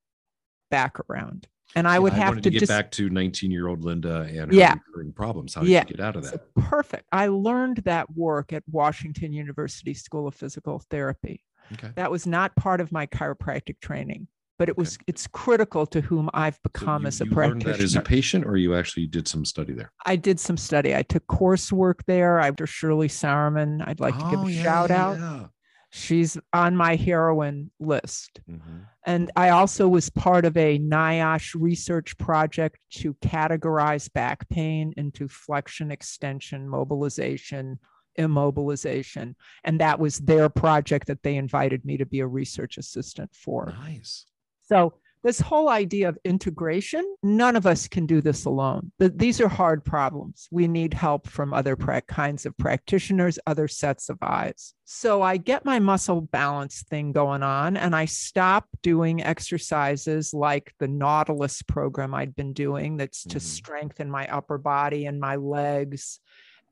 back 0.73 0.99
around. 1.09 1.47
And 1.75 1.87
I 1.87 1.99
would 1.99 2.13
have 2.13 2.35
to, 2.35 2.41
to, 2.41 2.51
get 2.51 2.61
just, 2.61 2.71
back 2.71 2.91
to 2.93 3.09
19 3.09 3.51
year 3.51 3.69
old 3.69 3.85
Linda 3.85 4.23
and 4.23 4.51
her 4.51 4.55
yeah. 4.55 4.75
recurring 4.89 5.13
problems. 5.13 5.55
How 5.55 5.61
did 5.63 5.71
yeah. 5.71 5.85
you 5.87 5.97
get 5.97 6.01
out 6.05 6.17
of 6.17 6.25
that? 6.31 6.55
Perfect. 6.55 7.05
I 7.13 7.29
learned 7.29 7.79
that 7.85 8.15
work 8.15 8.53
at 8.53 8.63
Washington 8.71 9.33
University 9.33 9.95
School 9.95 10.27
of 10.27 10.35
Physical 10.35 10.83
Therapy. 10.91 11.45
Okay. 11.75 11.91
That 11.95 12.11
was 12.11 12.27
not 12.27 12.55
part 12.57 12.81
of 12.81 12.93
my 12.93 13.07
chiropractic 13.07 13.81
training, 13.81 14.29
but 14.59 14.69
it 14.69 14.77
was 14.77 14.97
okay. 14.97 15.05
it's 15.07 15.27
critical 15.27 15.87
to 15.87 16.01
whom 16.03 16.29
I've 16.35 16.63
become 16.63 17.03
so 17.03 17.05
you, 17.05 17.09
as 17.09 17.21
a 17.21 17.25
you 17.25 17.31
practitioner. 17.31 17.85
As 17.85 17.95
a 17.97 18.01
patient, 18.03 18.45
or 18.45 18.57
you 18.57 18.75
actually 18.75 19.07
did 19.07 19.27
some 19.27 19.45
study 19.45 19.73
there? 19.73 19.93
I 20.05 20.17
did 20.17 20.41
some 20.41 20.59
study. 20.59 20.95
I 20.95 21.03
took 21.03 21.27
coursework 21.27 22.01
there. 22.07 22.39
After 22.39 22.67
Shirley 22.67 23.09
Sahrmann, 23.09 23.87
I'd 23.87 24.01
like 24.01 24.15
oh, 24.17 24.25
to 24.25 24.31
give 24.31 24.41
oh, 24.41 24.43
a 24.43 24.47
oh, 24.47 24.49
yeah, 24.49 24.63
shout 24.63 24.91
out. 24.91 25.51
She's 25.95 26.39
on 26.55 26.75
my 26.75 26.97
heroine 26.97 27.71
list. 27.79 28.41
Mm-hmm. 28.51 28.79
And 29.05 29.31
I 29.37 29.51
also 29.51 29.89
was 29.89 30.09
part 30.09 30.47
of 30.47 30.57
a 30.57 30.79
NIOSH 30.79 31.55
research 31.55 32.17
project 32.17 32.79
to 32.93 33.13
categorize 33.15 34.11
back 34.11 34.49
pain 34.49 34.95
into 34.97 35.29
flexion, 35.29 35.91
extension, 35.91 36.67
mobilization, 36.67 37.79
immobilization. 38.19 39.35
And 39.65 39.81
that 39.81 39.99
was 39.99 40.19
their 40.19 40.49
project 40.49 41.09
that 41.09 41.23
they 41.23 41.37
invited 41.37 41.85
me 41.85 41.99
to 41.99 42.07
be 42.07 42.21
a 42.21 42.27
research 42.27 42.79
assistant 42.79 43.35
for. 43.35 43.75
Nice. 43.79 44.25
So 44.63 44.95
this 45.23 45.41
whole 45.41 45.69
idea 45.69 46.09
of 46.09 46.19
integration, 46.25 47.05
none 47.23 47.57
of 47.57 47.67
us 47.67 47.89
can 47.89 48.07
do 48.07 48.21
this 48.21 48.45
alone. 48.45 48.93
These 48.99 49.41
are 49.41 49.49
hard 49.49 49.85
problems. 49.85 50.49
We 50.51 50.69
need 50.69 50.95
help 50.95 51.29
from 51.29 51.55
other 51.55 51.77
kinds 51.77 52.47
of 52.47 52.57
practitioners, 52.59 53.39
other 53.47 53.69
sets 53.69 54.09
of 54.09 54.19
eyes. 54.21 54.75
So 54.85 55.23
I 55.23 55.37
get 55.37 55.65
my 55.65 55.79
muscle 55.79 56.21
balance 56.21 56.83
thing 56.83 57.13
going 57.13 57.43
on 57.43 57.77
and 57.77 57.95
I 57.95 58.05
stop 58.07 58.67
doing 58.83 59.23
exercises 59.23 60.35
like 60.35 60.75
the 60.79 60.89
Nautilus 60.89 61.63
program 61.63 62.15
I'd 62.15 62.37
been 62.37 62.53
doing 62.53 62.97
that's 62.97 63.23
to 63.25 63.29
mm-hmm. 63.29 63.39
strengthen 63.39 64.11
my 64.11 64.27
upper 64.29 64.59
body 64.59 65.07
and 65.07 65.21
my 65.21 65.37
legs 65.37 66.21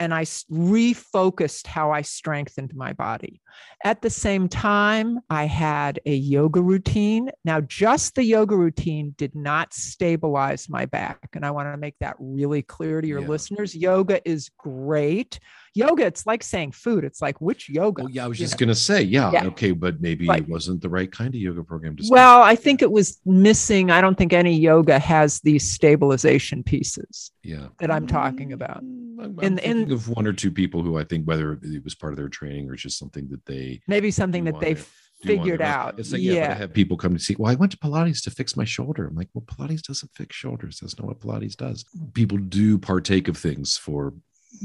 and 0.00 0.14
I 0.14 0.22
refocused 0.24 1.66
how 1.66 1.92
I 1.92 2.00
strengthened 2.00 2.74
my 2.74 2.94
body. 2.94 3.42
At 3.84 4.00
the 4.00 4.08
same 4.08 4.48
time, 4.48 5.20
I 5.28 5.44
had 5.44 6.00
a 6.06 6.14
yoga 6.14 6.62
routine. 6.62 7.30
Now, 7.44 7.60
just 7.60 8.14
the 8.14 8.24
yoga 8.24 8.56
routine 8.56 9.14
did 9.18 9.34
not 9.34 9.74
stabilize 9.74 10.70
my 10.70 10.86
back. 10.86 11.28
And 11.34 11.44
I 11.44 11.50
want 11.50 11.72
to 11.72 11.76
make 11.76 11.96
that 12.00 12.16
really 12.18 12.62
clear 12.62 13.02
to 13.02 13.06
your 13.06 13.20
yeah. 13.20 13.28
listeners. 13.28 13.76
Yoga 13.76 14.26
is 14.28 14.50
great 14.58 15.38
yoga, 15.74 16.06
it's 16.06 16.26
like 16.26 16.42
saying 16.42 16.72
food. 16.72 17.04
It's 17.04 17.22
like 17.22 17.40
which 17.40 17.68
yoga? 17.68 18.02
Well, 18.02 18.10
yeah, 18.10 18.24
I 18.24 18.28
was 18.28 18.38
just 18.38 18.58
going 18.58 18.68
to 18.68 18.74
say, 18.74 19.02
yeah, 19.02 19.30
yeah, 19.32 19.44
okay, 19.46 19.72
but 19.72 20.00
maybe 20.00 20.28
it 20.28 20.48
wasn't 20.48 20.82
the 20.82 20.88
right 20.88 21.10
kind 21.10 21.34
of 21.34 21.40
yoga 21.40 21.62
program. 21.62 21.96
To 21.96 22.04
well, 22.10 22.42
I 22.42 22.56
think 22.56 22.82
it 22.82 22.90
was 22.90 23.20
missing. 23.24 23.90
I 23.90 24.00
don't 24.00 24.16
think 24.16 24.32
any 24.32 24.56
yoga 24.56 24.98
has 24.98 25.40
these 25.40 25.70
stabilization 25.70 26.62
pieces. 26.62 27.30
Yeah, 27.42 27.68
that 27.78 27.90
I'm 27.90 28.06
talking 28.06 28.52
about. 28.52 28.84
Mm, 28.84 29.24
I'm, 29.24 29.38
I'm 29.38 29.44
in, 29.44 29.58
in, 29.58 29.92
of 29.92 30.08
one 30.08 30.26
or 30.26 30.32
two 30.32 30.50
people 30.50 30.82
who 30.82 30.98
I 30.98 31.04
think 31.04 31.24
whether 31.26 31.58
it 31.62 31.84
was 31.84 31.94
part 31.94 32.12
of 32.12 32.16
their 32.18 32.28
training 32.28 32.68
or 32.68 32.74
just 32.74 32.98
something 32.98 33.28
that 33.28 33.44
they 33.46 33.80
maybe 33.86 34.10
something 34.10 34.44
that 34.44 34.60
they 34.60 34.76
figured 35.22 35.62
out. 35.62 35.98
It's 35.98 36.12
like, 36.12 36.22
yeah, 36.22 36.32
yeah. 36.32 36.50
I 36.50 36.54
have 36.54 36.72
people 36.72 36.96
come 36.96 37.14
to 37.14 37.22
see, 37.22 37.36
well, 37.38 37.52
I 37.52 37.54
went 37.54 37.72
to 37.72 37.78
Pilates 37.78 38.22
to 38.24 38.30
fix 38.30 38.56
my 38.56 38.64
shoulder. 38.64 39.06
I'm 39.06 39.14
like, 39.14 39.28
well, 39.34 39.44
Pilates 39.44 39.82
doesn't 39.82 40.10
fix 40.14 40.34
shoulders. 40.34 40.78
That's 40.80 40.98
not 40.98 41.06
what 41.06 41.20
Pilates 41.20 41.56
does. 41.56 41.84
People 42.14 42.38
do 42.38 42.78
partake 42.78 43.28
of 43.28 43.36
things 43.36 43.76
for 43.76 44.14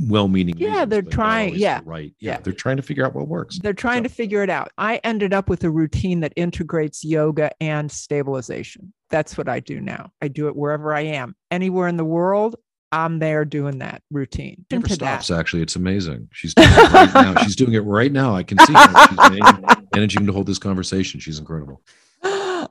well-meaning 0.07 0.57
yeah 0.57 0.69
reasons, 0.69 0.89
they're 0.89 1.01
trying 1.01 1.55
yeah 1.55 1.79
right 1.85 2.13
yeah, 2.19 2.33
yeah, 2.33 2.39
they're 2.39 2.53
trying 2.53 2.77
to 2.77 2.83
figure 2.83 3.05
out 3.05 3.13
what 3.13 3.27
works. 3.27 3.59
They're 3.59 3.73
trying 3.73 3.99
so. 3.99 4.03
to 4.03 4.09
figure 4.09 4.43
it 4.43 4.49
out. 4.49 4.71
I 4.77 4.97
ended 5.03 5.33
up 5.33 5.49
with 5.49 5.63
a 5.63 5.69
routine 5.69 6.19
that 6.21 6.33
integrates 6.35 7.03
yoga 7.03 7.51
and 7.61 7.91
stabilization. 7.91 8.93
That's 9.09 9.37
what 9.37 9.47
i 9.47 9.59
do 9.59 9.79
now. 9.79 10.11
I 10.21 10.27
do 10.27 10.47
it 10.47 10.55
wherever 10.55 10.93
i 10.93 11.01
am. 11.01 11.35
Anywhere 11.51 11.87
in 11.87 11.97
the 11.97 12.05
world 12.05 12.55
i'm 12.91 13.19
there 13.19 13.45
doing 13.45 13.79
that 13.79 14.01
routine. 14.11 14.65
Never 14.71 14.87
stops 14.89 15.27
that. 15.27 15.39
actually. 15.39 15.61
It's 15.61 15.75
amazing. 15.75 16.29
She's 16.31 16.53
doing 16.53 16.69
it 16.69 16.91
right 16.93 17.13
now. 17.13 17.35
She's 17.43 17.55
doing 17.55 17.73
it 17.73 17.81
right 17.81 18.11
now. 18.11 18.35
I 18.35 18.43
can 18.43 18.57
see 18.59 18.73
her. 18.73 19.07
she's 19.09 19.85
managing 19.93 20.25
to 20.25 20.31
hold 20.31 20.47
this 20.47 20.59
conversation. 20.59 21.19
She's 21.19 21.39
incredible. 21.39 21.81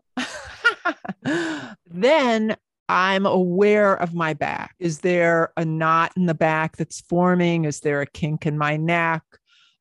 Then 1.87 2.57
I'm 2.89 3.25
aware 3.25 3.95
of 3.95 4.15
my 4.15 4.35
back. 4.35 4.75
Is 4.79 5.01
there 5.01 5.53
a 5.57 5.65
knot 5.65 6.13
in 6.17 6.27
the 6.27 6.35
back 6.35 6.77
that's 6.77 7.01
forming? 7.01 7.65
Is 7.65 7.81
there 7.81 8.03
a 8.03 8.07
kink 8.07 8.47
in 8.47 8.59
my 8.59 8.77
neck? 8.77 9.23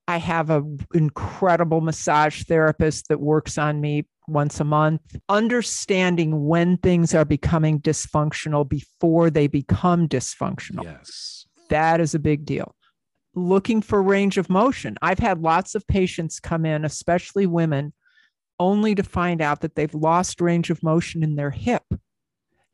I 0.07 0.17
have 0.17 0.49
an 0.49 0.79
incredible 0.93 1.81
massage 1.81 2.43
therapist 2.43 3.07
that 3.09 3.19
works 3.19 3.57
on 3.57 3.81
me 3.81 4.05
once 4.27 4.59
a 4.59 4.65
month. 4.65 5.01
Understanding 5.29 6.45
when 6.45 6.77
things 6.77 7.13
are 7.13 7.25
becoming 7.25 7.79
dysfunctional 7.79 8.67
before 8.67 9.29
they 9.29 9.47
become 9.47 10.07
dysfunctional. 10.07 10.83
Yes. 10.83 11.45
That 11.69 11.99
is 11.99 12.15
a 12.15 12.19
big 12.19 12.45
deal. 12.45 12.75
Looking 13.35 13.81
for 13.81 14.01
range 14.01 14.37
of 14.37 14.49
motion. 14.49 14.97
I've 15.01 15.19
had 15.19 15.41
lots 15.41 15.75
of 15.75 15.87
patients 15.87 16.39
come 16.39 16.65
in, 16.65 16.85
especially 16.85 17.47
women, 17.47 17.93
only 18.59 18.95
to 18.95 19.03
find 19.03 19.41
out 19.41 19.61
that 19.61 19.75
they've 19.75 19.93
lost 19.93 20.39
range 20.39 20.69
of 20.69 20.83
motion 20.83 21.23
in 21.23 21.35
their 21.35 21.51
hip 21.51 21.83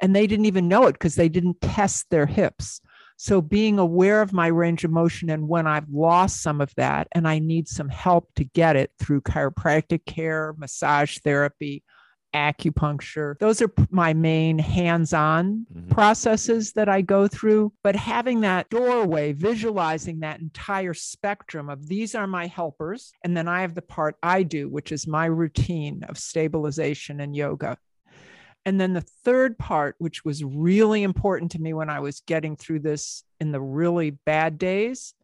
and 0.01 0.15
they 0.15 0.27
didn't 0.27 0.45
even 0.45 0.67
know 0.67 0.87
it 0.87 0.93
because 0.93 1.15
they 1.15 1.29
didn't 1.29 1.61
test 1.61 2.09
their 2.09 2.25
hips. 2.25 2.81
So 3.17 3.41
being 3.41 3.79
aware 3.79 4.21
of 4.21 4.31
my 4.31 4.47
range 4.47 4.85
of 4.85 4.91
motion 4.91 5.29
and 5.29 5.49
when 5.49 5.67
I've 5.67 5.89
lost 5.89 6.41
some 6.41 6.61
of 6.61 6.73
that 6.75 7.09
and 7.11 7.27
I 7.27 7.39
need 7.39 7.67
some 7.67 7.89
help 7.89 8.29
to 8.35 8.45
get 8.45 8.77
it 8.77 8.91
through 8.97 9.21
chiropractic 9.21 10.05
care, 10.05 10.55
massage 10.57 11.17
therapy, 11.17 11.83
acupuncture. 12.33 13.37
Those 13.39 13.61
are 13.61 13.71
my 13.89 14.13
main 14.13 14.59
hands 14.59 15.13
on 15.13 15.65
mm-hmm. 15.73 15.89
processes 15.89 16.73
that 16.73 16.89
I 16.89 17.01
go 17.01 17.27
through. 17.27 17.73
But 17.83 17.95
having 17.95 18.41
that 18.41 18.69
doorway, 18.69 19.33
visualizing 19.33 20.19
that 20.19 20.39
entire 20.39 20.93
spectrum 20.93 21.69
of 21.69 21.87
these 21.87 22.15
are 22.15 22.27
my 22.27 22.47
helpers. 22.47 23.11
And 23.23 23.35
then 23.35 23.47
I 23.47 23.61
have 23.61 23.75
the 23.75 23.81
part 23.81 24.15
I 24.23 24.43
do, 24.43 24.69
which 24.69 24.91
is 24.91 25.07
my 25.07 25.25
routine 25.25 26.03
of 26.07 26.17
stabilization 26.17 27.19
and 27.19 27.35
yoga. 27.35 27.77
And 28.69 28.79
then 28.79 28.93
the 28.93 29.01
third 29.01 29.57
part, 29.57 29.95
which 29.97 30.23
was 30.23 30.43
really 30.43 31.01
important 31.01 31.49
to 31.53 31.59
me 31.59 31.73
when 31.73 31.89
I 31.89 32.01
was 32.01 32.21
getting 32.27 32.55
through 32.55 32.81
this 32.81 33.23
in 33.39 33.51
the 33.51 33.59
really 33.59 34.11
bad 34.11 34.59
days, 34.59 35.15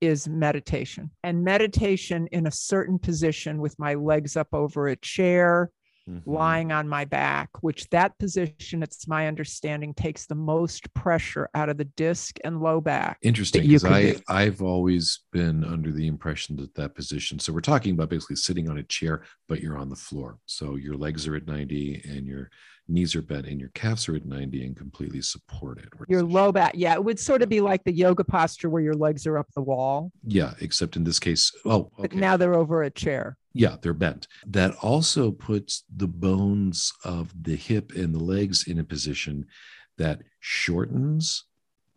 is 0.00 0.26
meditation. 0.26 1.12
And 1.22 1.44
meditation 1.44 2.26
in 2.32 2.48
a 2.48 2.50
certain 2.50 2.98
position 2.98 3.60
with 3.60 3.78
my 3.78 3.94
legs 3.94 4.36
up 4.36 4.48
over 4.52 4.88
a 4.88 4.96
chair, 4.96 5.70
mm-hmm. 6.10 6.28
lying 6.28 6.72
on 6.72 6.88
my 6.88 7.04
back, 7.04 7.50
which 7.60 7.88
that 7.90 8.18
position, 8.18 8.82
it's 8.82 9.06
my 9.06 9.28
understanding, 9.28 9.94
takes 9.94 10.26
the 10.26 10.34
most 10.34 10.92
pressure 10.92 11.48
out 11.54 11.68
of 11.68 11.78
the 11.78 11.84
disc 11.84 12.36
and 12.42 12.60
low 12.60 12.80
back. 12.80 13.18
Interesting, 13.22 13.62
because 13.62 13.84
I 13.84 14.02
do. 14.02 14.20
I've 14.26 14.60
always 14.60 15.20
been 15.30 15.62
under 15.62 15.92
the 15.92 16.08
impression 16.08 16.56
that 16.56 16.74
that 16.74 16.96
position. 16.96 17.38
So 17.38 17.52
we're 17.52 17.60
talking 17.60 17.94
about 17.94 18.08
basically 18.08 18.36
sitting 18.36 18.68
on 18.68 18.78
a 18.78 18.82
chair, 18.82 19.22
but 19.46 19.60
you're 19.60 19.78
on 19.78 19.88
the 19.88 19.94
floor. 19.94 20.38
So 20.46 20.74
your 20.74 20.96
legs 20.96 21.28
are 21.28 21.36
at 21.36 21.46
90 21.46 22.02
and 22.08 22.26
your 22.26 22.50
knees 22.88 23.14
are 23.14 23.22
bent 23.22 23.46
and 23.46 23.60
your 23.60 23.70
calves 23.70 24.08
are 24.08 24.16
at 24.16 24.24
90 24.24 24.64
and 24.64 24.76
completely 24.76 25.20
supported. 25.20 25.88
Your 26.08 26.22
low 26.22 26.52
back. 26.52 26.72
Yeah. 26.74 26.94
It 26.94 27.04
would 27.04 27.20
sort 27.20 27.42
of 27.42 27.48
be 27.48 27.60
like 27.60 27.84
the 27.84 27.92
yoga 27.92 28.24
posture 28.24 28.70
where 28.70 28.82
your 28.82 28.94
legs 28.94 29.26
are 29.26 29.38
up 29.38 29.48
the 29.54 29.62
wall. 29.62 30.10
Yeah. 30.24 30.54
Except 30.60 30.96
in 30.96 31.04
this 31.04 31.18
case, 31.18 31.52
oh, 31.64 31.90
okay. 31.98 32.02
But 32.02 32.14
now 32.14 32.36
they're 32.36 32.54
over 32.54 32.82
a 32.82 32.90
chair. 32.90 33.36
Yeah. 33.52 33.76
They're 33.80 33.92
bent. 33.92 34.26
That 34.46 34.74
also 34.82 35.30
puts 35.30 35.84
the 35.94 36.08
bones 36.08 36.92
of 37.04 37.32
the 37.42 37.56
hip 37.56 37.92
and 37.94 38.14
the 38.14 38.22
legs 38.22 38.66
in 38.66 38.78
a 38.78 38.84
position 38.84 39.46
that 39.98 40.22
shortens 40.40 41.44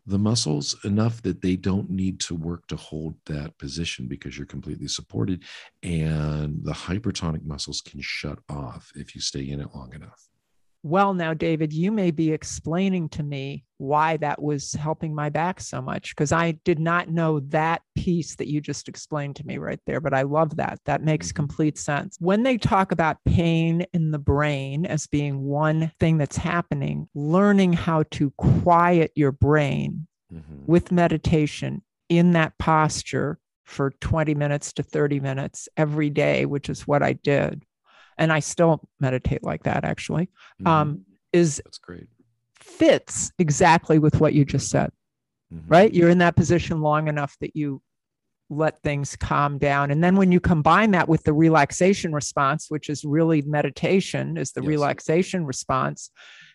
the 0.08 0.18
muscles 0.18 0.76
enough 0.84 1.22
that 1.22 1.42
they 1.42 1.56
don't 1.56 1.90
need 1.90 2.20
to 2.20 2.36
work 2.36 2.66
to 2.68 2.76
hold 2.76 3.16
that 3.28 3.56
position 3.60 4.08
because 4.08 4.36
you're 4.36 4.48
completely 4.48 4.88
supported 4.88 5.44
and 5.84 6.58
the 6.64 6.72
hypertonic 6.72 7.46
muscles 7.46 7.82
can 7.82 8.02
shut 8.02 8.40
off 8.50 8.92
if 8.96 9.14
you 9.14 9.22
stay 9.22 9.48
in 9.48 9.62
it 9.62 9.70
long 9.76 9.94
enough 9.94 10.28
well, 10.84 11.14
now, 11.14 11.36
David, 11.36 11.74
you 11.74 11.92
may 11.92 12.10
be 12.10 12.32
explaining 12.32 13.10
to 13.10 13.22
me 13.24 13.66
why 13.78 14.18
that 14.18 14.42
was 14.42 14.74
helping 14.74 15.14
my 15.14 15.30
back 15.30 15.60
so 15.60 15.80
much 15.80 16.16
because 16.16 16.32
I 16.32 16.52
did 16.64 16.80
not 16.80 17.10
know 17.10 17.40
that 17.50 17.84
piece 17.96 18.36
that 18.36 18.48
you 18.48 18.62
just 18.62 18.88
explained 18.88 19.36
to 19.36 19.46
me 19.46 19.60
right 19.60 19.80
there. 19.86 20.00
But 20.00 20.16
I 20.16 20.24
love 20.24 20.56
that. 20.56 20.80
That 20.86 21.04
makes 21.04 21.28
mm-hmm. 21.28 21.36
complete 21.36 21.78
sense. 21.78 22.18
When 22.20 22.42
they 22.42 22.58
talk 22.58 22.92
about 22.92 23.24
pain 23.26 23.86
in 23.94 24.10
the 24.10 24.20
brain 24.20 24.88
as 24.88 25.06
being 25.06 25.44
one 25.44 25.92
thing 26.00 26.18
that's 26.18 26.38
happening, 26.38 27.08
learning 27.14 27.74
how 27.74 28.04
to 28.12 28.32
quiet 28.38 29.12
your 29.16 29.32
brain 29.32 30.08
mm-hmm. 30.34 30.66
with 30.66 30.92
meditation 30.92 31.84
in 32.10 32.32
that 32.32 32.58
posture 32.58 33.38
for 33.66 33.92
20 34.02 34.34
minutes 34.34 34.74
to 34.74 34.84
30 34.84 35.20
minutes 35.20 35.70
every 35.78 36.10
day, 36.10 36.46
which 36.46 36.70
is 36.70 36.88
what 36.88 37.04
I 37.04 37.14
did 37.14 37.64
and 38.22 38.32
I 38.32 38.40
still 38.40 38.88
meditate 39.00 39.44
like 39.44 39.64
that 39.64 39.84
actually, 39.84 40.26
mm-hmm. 40.62 40.68
um, 40.68 41.06
is 41.34 41.60
that's 41.66 41.80
great. 41.80 42.08
Fits 42.60 43.32
exactly 43.40 43.98
with 43.98 44.22
what 44.22 44.34
you 44.34 44.46
just 44.46 44.70
said, 44.70 44.92
mm-hmm. 45.52 45.68
right? 45.68 45.92
You're 45.92 46.10
in 46.10 46.20
that 46.20 46.36
position 46.36 46.82
long 46.82 47.08
enough 47.08 47.36
that 47.42 47.56
you 47.56 47.82
let 48.52 48.80
things 48.84 49.16
calm 49.16 49.58
down. 49.58 49.90
And 49.90 50.04
then 50.04 50.18
when 50.18 50.32
you 50.32 50.40
combine 50.40 50.92
that 50.92 51.10
with 51.10 51.24
the 51.24 51.34
relaxation 51.34 52.14
response, 52.14 52.68
which 52.70 52.90
is 52.90 53.04
really 53.04 53.42
meditation, 53.42 54.38
is 54.38 54.52
the 54.52 54.62
yes. 54.62 54.68
relaxation 54.68 55.46
response, 55.46 56.12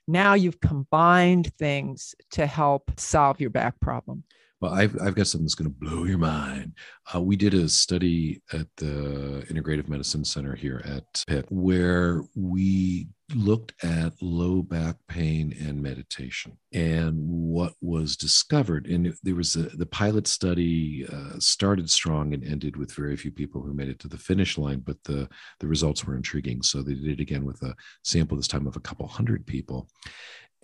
now 0.07 0.35
you've 0.35 0.61
combined 0.61 1.53
things 1.59 2.15
to 2.33 2.47
help 2.47 2.93
solve 2.97 3.41
your 3.41 3.51
back 3.51 3.81
problem. 3.81 4.23
Well, 4.61 4.73
I've, 4.73 4.97
I've 5.01 5.15
got 5.15 5.27
something 5.27 5.45
that's 5.45 5.55
going 5.55 5.71
to 5.71 5.79
blow 5.79 6.05
your 6.05 6.19
mind. 6.19 6.73
Uh, 7.15 7.21
we 7.21 7.37
did 7.37 7.53
a 7.53 7.69
study 7.69 8.43
at 8.53 8.67
the 8.79 9.45
Integrative 9.51 9.89
Medicine 9.89 10.25
Center 10.25 10.55
here 10.55 10.83
at 10.87 11.25
Pitt 11.27 11.45
where 11.51 12.23
we 12.35 13.09
looked 13.35 13.75
at 13.85 14.13
low 14.23 14.63
back 14.63 14.97
pain 15.09 15.55
and 15.61 15.83
meditation 15.83 16.57
and 16.73 17.19
what 17.29 17.75
was 17.83 18.17
discovered. 18.17 18.87
And 18.87 19.15
there 19.23 19.35
was 19.35 19.57
a, 19.57 19.65
the 19.77 19.87
pilot 19.87 20.27
study 20.27 21.07
uh, 21.13 21.39
started 21.39 21.91
strong 21.91 22.33
and 22.33 22.45
ended 22.45 22.77
with 22.77 22.95
very 22.95 23.17
few 23.17 23.33
people 23.33 23.61
who 23.61 23.75
made 23.75 23.89
it 23.89 23.99
to 24.01 24.09
the 24.09 24.17
finish 24.17 24.57
line, 24.57 24.79
but 24.79 25.03
the, 25.05 25.29
the 25.61 25.67
results 25.67 26.07
were 26.07 26.17
intriguing. 26.17 26.63
So 26.63 26.83
they 26.83 26.95
did 26.95 27.09
it 27.09 27.21
again 27.21 27.45
with 27.45 27.61
a 27.63 27.75
sample 28.05 28.37
this 28.37 28.49
time 28.49 28.67
of 28.67 28.77
a 28.77 28.81
couple 28.81 29.07
hundred 29.07 29.47
people 29.47 29.91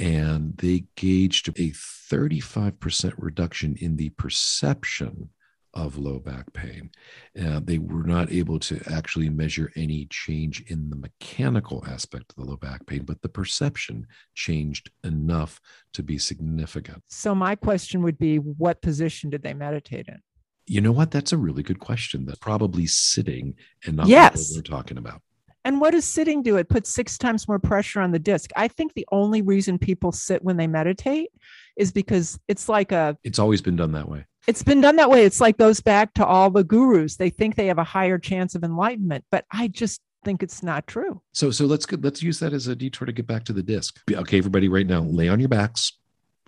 and 0.02 0.56
they 0.56 0.84
gauged 0.96 1.48
a 1.50 1.70
35% 1.70 3.14
reduction 3.16 3.76
in 3.80 3.96
the 3.96 4.10
perception 4.10 5.30
of 5.74 5.96
low 5.96 6.18
back 6.18 6.52
pain. 6.52 6.90
Uh, 7.40 7.60
they 7.62 7.78
were 7.78 8.02
not 8.02 8.30
able 8.30 8.58
to 8.58 8.82
actually 8.92 9.30
measure 9.30 9.72
any 9.76 10.06
change 10.10 10.60
in 10.66 10.90
the 10.90 10.96
mechanical 10.96 11.84
aspect 11.86 12.26
of 12.30 12.36
the 12.36 12.50
low 12.50 12.56
back 12.56 12.84
pain, 12.86 13.04
but 13.04 13.22
the 13.22 13.28
perception 13.28 14.06
changed 14.34 14.90
enough 15.04 15.60
to 15.94 16.02
be 16.02 16.18
significant. 16.18 17.02
So, 17.08 17.34
my 17.34 17.54
question 17.54 18.02
would 18.02 18.18
be 18.18 18.36
what 18.36 18.82
position 18.82 19.30
did 19.30 19.42
they 19.42 19.54
meditate 19.54 20.08
in? 20.08 20.18
You 20.66 20.80
know 20.80 20.92
what? 20.92 21.12
That's 21.12 21.32
a 21.32 21.38
really 21.38 21.62
good 21.62 21.78
question. 21.78 22.26
That's 22.26 22.38
probably 22.38 22.86
sitting 22.86 23.54
and 23.86 23.96
not 23.96 24.08
yes. 24.08 24.50
what 24.50 24.56
we're 24.56 24.76
talking 24.76 24.98
about. 24.98 25.22
And 25.64 25.80
what 25.80 25.92
does 25.92 26.04
sitting 26.04 26.42
do? 26.42 26.56
It 26.56 26.68
puts 26.68 26.90
six 26.90 27.16
times 27.16 27.46
more 27.46 27.58
pressure 27.58 28.00
on 28.00 28.10
the 28.10 28.18
disc. 28.18 28.50
I 28.56 28.68
think 28.68 28.94
the 28.94 29.06
only 29.12 29.42
reason 29.42 29.78
people 29.78 30.10
sit 30.10 30.42
when 30.42 30.56
they 30.56 30.66
meditate 30.66 31.30
is 31.76 31.92
because 31.92 32.38
it's 32.48 32.68
like 32.68 32.92
a. 32.92 33.16
It's 33.22 33.38
always 33.38 33.60
been 33.62 33.76
done 33.76 33.92
that 33.92 34.08
way. 34.08 34.26
It's 34.48 34.64
been 34.64 34.80
done 34.80 34.96
that 34.96 35.08
way. 35.08 35.24
It's 35.24 35.40
like 35.40 35.56
goes 35.56 35.80
back 35.80 36.14
to 36.14 36.26
all 36.26 36.50
the 36.50 36.64
gurus. 36.64 37.16
They 37.16 37.30
think 37.30 37.54
they 37.54 37.68
have 37.68 37.78
a 37.78 37.84
higher 37.84 38.18
chance 38.18 38.56
of 38.56 38.64
enlightenment, 38.64 39.24
but 39.30 39.44
I 39.52 39.68
just 39.68 40.00
think 40.24 40.42
it's 40.42 40.64
not 40.64 40.88
true. 40.88 41.20
So, 41.32 41.52
so 41.52 41.66
let's 41.66 41.86
get, 41.86 42.02
let's 42.02 42.22
use 42.22 42.40
that 42.40 42.52
as 42.52 42.66
a 42.66 42.74
detour 42.74 43.06
to 43.06 43.12
get 43.12 43.28
back 43.28 43.44
to 43.44 43.52
the 43.52 43.62
disc. 43.62 44.00
Okay, 44.10 44.38
everybody, 44.38 44.68
right 44.68 44.86
now, 44.86 45.02
lay 45.02 45.28
on 45.28 45.38
your 45.38 45.48
backs. 45.48 45.92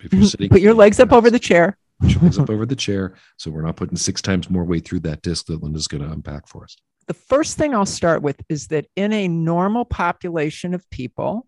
If 0.03 0.13
you're 0.13 0.25
sitting, 0.25 0.49
put 0.49 0.61
your 0.61 0.75
legs 0.75 0.99
up 0.99 1.13
over 1.13 1.31
the 1.31 1.39
chair. 1.39 1.79
Put 2.01 2.11
your 2.11 2.23
legs 2.23 2.39
up 2.39 2.51
over 2.51 2.67
the 2.67 2.75
chair, 2.75 3.15
so 3.37 3.53
we're 3.53 3.63
not 3.63 3.77
putting 3.77 3.97
six 3.97 4.21
times 4.21 4.51
more 4.51 4.65
weight 4.65 4.85
through 4.85 5.01
that 5.01 5.23
disc 5.23 5.47
that 5.47 5.63
Linda's 5.63 5.87
going 5.87 6.03
to 6.03 6.11
unpack 6.11 6.49
for 6.49 6.65
us 6.65 6.77
the 7.07 7.15
first 7.15 7.57
thing 7.57 7.75
I'll 7.75 7.87
start 7.87 8.23
with 8.23 8.41
is 8.49 8.69
that 8.69 8.87
in 8.97 9.13
a 9.13 9.29
normal 9.29 9.85
population 9.85 10.75
of 10.75 10.89
people, 10.91 11.47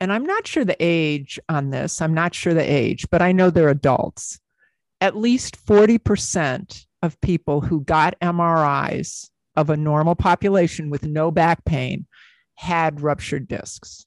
and 0.00 0.12
I'm 0.12 0.24
not 0.24 0.46
sure 0.46 0.64
the 0.64 0.76
age 0.80 1.38
on 1.48 1.70
this, 1.70 2.00
I'm 2.00 2.14
not 2.14 2.34
sure 2.34 2.54
the 2.54 2.62
age, 2.62 3.06
but 3.10 3.22
I 3.22 3.32
know 3.32 3.50
they're 3.50 3.68
adults. 3.68 4.40
At 5.00 5.16
least 5.16 5.64
40% 5.64 6.86
of 7.02 7.20
people 7.20 7.60
who 7.62 7.82
got 7.82 8.18
MRIs 8.20 9.30
of 9.56 9.70
a 9.70 9.76
normal 9.76 10.14
population 10.14 10.90
with 10.90 11.04
no 11.04 11.30
back 11.30 11.64
pain 11.64 12.06
had 12.54 13.00
ruptured 13.00 13.48
discs. 13.48 14.06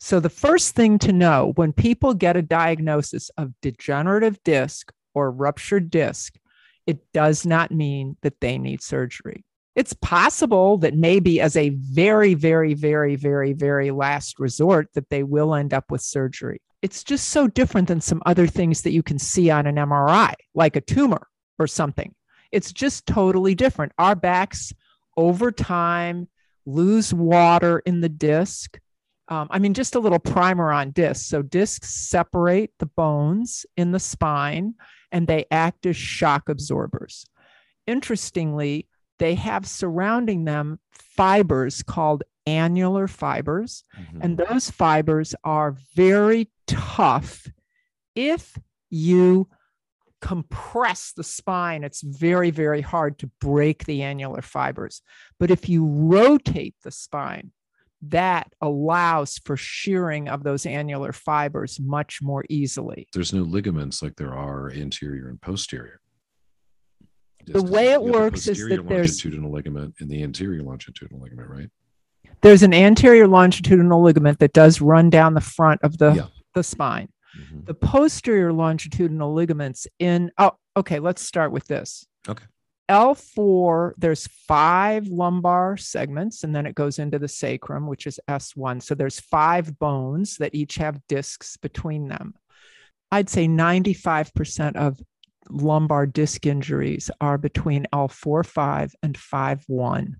So, 0.00 0.20
the 0.20 0.30
first 0.30 0.74
thing 0.74 0.98
to 0.98 1.12
know 1.12 1.52
when 1.56 1.72
people 1.72 2.12
get 2.12 2.36
a 2.36 2.42
diagnosis 2.42 3.30
of 3.38 3.52
degenerative 3.62 4.42
disc 4.44 4.92
or 5.14 5.30
ruptured 5.30 5.90
disc 5.90 6.36
it 6.86 7.12
does 7.12 7.46
not 7.46 7.70
mean 7.70 8.16
that 8.22 8.40
they 8.40 8.58
need 8.58 8.82
surgery. 8.82 9.44
It's 9.74 9.92
possible 9.94 10.78
that 10.78 10.94
maybe, 10.94 11.40
as 11.40 11.56
a 11.56 11.70
very, 11.70 12.34
very, 12.34 12.74
very, 12.74 13.16
very, 13.16 13.52
very 13.52 13.90
last 13.90 14.38
resort, 14.38 14.88
that 14.94 15.10
they 15.10 15.24
will 15.24 15.54
end 15.54 15.74
up 15.74 15.90
with 15.90 16.00
surgery. 16.00 16.60
It's 16.80 17.02
just 17.02 17.30
so 17.30 17.48
different 17.48 17.88
than 17.88 18.00
some 18.00 18.22
other 18.24 18.46
things 18.46 18.82
that 18.82 18.92
you 18.92 19.02
can 19.02 19.18
see 19.18 19.50
on 19.50 19.66
an 19.66 19.76
MRI, 19.76 20.34
like 20.54 20.76
a 20.76 20.80
tumor 20.80 21.26
or 21.58 21.66
something. 21.66 22.14
It's 22.52 22.72
just 22.72 23.06
totally 23.06 23.56
different. 23.56 23.92
Our 23.98 24.14
backs, 24.14 24.72
over 25.16 25.50
time, 25.50 26.28
lose 26.66 27.12
water 27.12 27.80
in 27.80 28.00
the 28.00 28.08
disc. 28.08 28.78
Um, 29.28 29.48
I 29.50 29.58
mean, 29.58 29.74
just 29.74 29.94
a 29.94 30.00
little 30.00 30.18
primer 30.18 30.70
on 30.70 30.90
discs. 30.90 31.26
So, 31.26 31.42
discs 31.42 31.88
separate 31.88 32.72
the 32.78 32.86
bones 32.86 33.66
in 33.76 33.90
the 33.90 33.98
spine 33.98 34.74
and 35.14 35.28
they 35.28 35.46
act 35.50 35.86
as 35.86 35.96
shock 35.96 36.48
absorbers. 36.48 37.24
Interestingly, 37.86 38.88
they 39.20 39.36
have 39.36 39.64
surrounding 39.64 40.44
them 40.44 40.80
fibers 40.90 41.84
called 41.84 42.24
annular 42.46 43.06
fibers, 43.06 43.84
mm-hmm. 43.96 44.20
and 44.20 44.36
those 44.36 44.70
fibers 44.70 45.34
are 45.44 45.76
very 45.94 46.50
tough. 46.66 47.46
If 48.16 48.58
you 48.90 49.48
compress 50.20 51.12
the 51.16 51.22
spine, 51.22 51.84
it's 51.84 52.02
very, 52.02 52.50
very 52.50 52.80
hard 52.80 53.20
to 53.20 53.30
break 53.40 53.84
the 53.84 54.02
annular 54.02 54.42
fibers. 54.42 55.00
But 55.38 55.52
if 55.52 55.68
you 55.68 55.86
rotate 55.86 56.74
the 56.82 56.90
spine, 56.90 57.52
that 58.10 58.52
allows 58.60 59.38
for 59.44 59.56
shearing 59.56 60.28
of 60.28 60.42
those 60.42 60.66
annular 60.66 61.12
fibers 61.12 61.78
much 61.80 62.20
more 62.22 62.44
easily. 62.48 63.06
There's 63.12 63.32
no 63.32 63.42
ligaments 63.42 64.02
like 64.02 64.16
there 64.16 64.34
are 64.34 64.70
anterior 64.70 65.28
and 65.28 65.40
posterior. 65.40 66.00
the 67.46 67.62
way 67.62 67.92
it 67.92 68.02
works 68.02 68.46
is 68.46 68.58
that 68.58 68.86
there's 68.88 69.22
a 69.22 69.28
longitudinal 69.28 69.52
ligament 69.52 69.94
and 70.00 70.10
the 70.10 70.22
anterior 70.22 70.62
longitudinal 70.62 71.22
ligament, 71.22 71.48
right? 71.48 71.70
There's 72.42 72.62
an 72.62 72.74
anterior 72.74 73.26
longitudinal 73.26 74.02
ligament 74.02 74.38
that 74.40 74.52
does 74.52 74.80
run 74.80 75.10
down 75.10 75.34
the 75.34 75.40
front 75.40 75.80
of 75.82 75.98
the, 75.98 76.12
yeah. 76.12 76.26
the 76.54 76.62
spine. 76.62 77.08
Mm-hmm. 77.38 77.64
The 77.64 77.74
posterior 77.74 78.52
longitudinal 78.52 79.32
ligaments 79.32 79.86
in, 79.98 80.30
oh, 80.38 80.52
okay, 80.76 80.98
let's 81.00 81.22
start 81.22 81.52
with 81.52 81.66
this. 81.66 82.06
Okay. 82.28 82.44
L4, 82.90 83.92
there's 83.96 84.26
five 84.26 85.06
lumbar 85.06 85.76
segments, 85.76 86.44
and 86.44 86.54
then 86.54 86.66
it 86.66 86.74
goes 86.74 86.98
into 86.98 87.18
the 87.18 87.28
sacrum, 87.28 87.86
which 87.86 88.06
is 88.06 88.20
S1. 88.28 88.82
So 88.82 88.94
there's 88.94 89.20
five 89.20 89.78
bones 89.78 90.36
that 90.36 90.54
each 90.54 90.76
have 90.76 91.00
discs 91.08 91.56
between 91.56 92.08
them. 92.08 92.34
I'd 93.10 93.30
say 93.30 93.46
95% 93.46 94.76
of 94.76 95.00
lumbar 95.48 96.06
disc 96.06 96.46
injuries 96.46 97.10
are 97.20 97.38
between 97.38 97.86
L4, 97.92 98.44
5 98.44 98.94
and 99.02 99.16
5, 99.16 99.64
1. 99.66 100.16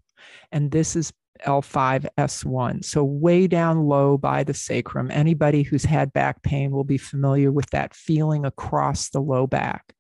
And 0.53 0.71
this 0.71 0.97
is 0.97 1.13
L5, 1.45 2.07
S1. 2.17 2.85
So 2.85 3.05
way 3.05 3.47
down 3.47 3.87
low 3.87 4.17
by 4.17 4.45
the 4.45 4.55
sacrum. 4.55 5.11
Anybody 5.11 5.63
who's 5.63 5.85
had 5.85 6.13
back 6.13 6.43
pain 6.43 6.71
will 6.71 6.85
be 6.85 6.99
familiar 6.99 7.51
with 7.53 7.69
that 7.71 7.95
feeling 7.95 8.47
across 8.47 9.11
the 9.11 9.21
low 9.21 9.47
back. 9.47 9.95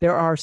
There 0.00 0.16
are 0.16 0.36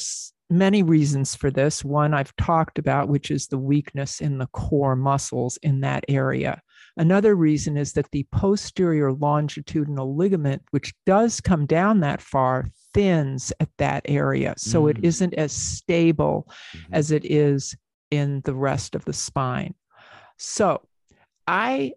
many 0.49 0.83
reasons 0.83 1.35
for 1.35 1.51
this. 1.51 1.83
One 1.83 2.13
I've 2.13 2.35
talked 2.35 2.79
about, 2.79 3.07
which 3.07 3.31
is 3.31 3.47
the 3.47 3.57
weakness 3.57 4.19
in 4.19 4.37
the 4.37 4.47
core 4.47 4.95
muscles 4.95 5.57
in 5.57 5.81
that 5.81 6.05
area. 6.07 6.61
Another 6.97 7.35
reason 7.35 7.77
is 7.77 7.93
that 7.93 8.11
the 8.11 8.25
posterior 8.31 9.13
longitudinal 9.13 10.15
ligament, 10.15 10.63
which 10.71 10.93
does 11.05 11.39
come 11.39 11.65
down 11.65 11.99
that 12.01 12.21
far, 12.21 12.69
thins 12.93 13.53
at 13.59 13.69
that 13.77 14.01
area. 14.05 14.53
So 14.57 14.83
mm. 14.83 14.91
it 14.91 15.03
isn't 15.03 15.33
as 15.35 15.51
stable 15.51 16.51
mm-hmm. 16.75 16.93
as 16.93 17.11
it 17.11 17.25
is 17.25 17.75
in 18.11 18.41
the 18.43 18.55
rest 18.55 18.95
of 18.95 19.05
the 19.05 19.13
spine. 19.13 19.75
So 20.37 20.81
I 21.47 21.93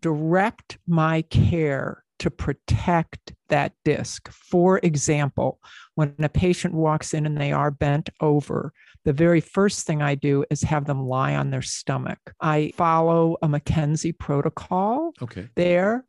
direct 0.00 0.78
my 0.86 1.22
care 1.22 2.02
to 2.20 2.30
protect 2.30 3.32
that 3.52 3.72
disc. 3.84 4.30
For 4.30 4.80
example, 4.82 5.60
when 5.94 6.14
a 6.18 6.28
patient 6.30 6.72
walks 6.72 7.12
in 7.12 7.26
and 7.26 7.38
they 7.38 7.52
are 7.52 7.70
bent 7.70 8.08
over, 8.20 8.72
the 9.04 9.12
very 9.12 9.42
first 9.42 9.86
thing 9.86 10.00
I 10.00 10.14
do 10.14 10.44
is 10.48 10.62
have 10.62 10.86
them 10.86 11.06
lie 11.06 11.34
on 11.36 11.50
their 11.50 11.62
stomach. 11.62 12.18
I 12.40 12.72
follow 12.76 13.36
a 13.42 13.48
McKenzie 13.48 14.18
protocol 14.18 15.12
okay. 15.20 15.50
there 15.54 16.06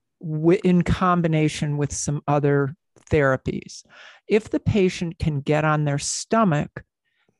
in 0.63 0.84
combination 0.84 1.75
with 1.75 1.91
some 1.91 2.21
other 2.29 2.75
therapies. 3.12 3.84
If 4.27 4.49
the 4.49 4.62
patient 4.62 5.19
can 5.19 5.41
get 5.41 5.65
on 5.65 5.84
their 5.84 5.99
stomach, 5.99 6.86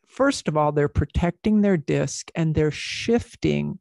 first 0.06 0.50
of 0.50 0.58
all, 0.58 0.74
they're 0.74 0.90
protecting 0.90 1.62
their 1.62 1.78
disc 1.78 2.30
and 2.36 2.54
they're 2.54 2.72
shifting 2.72 3.80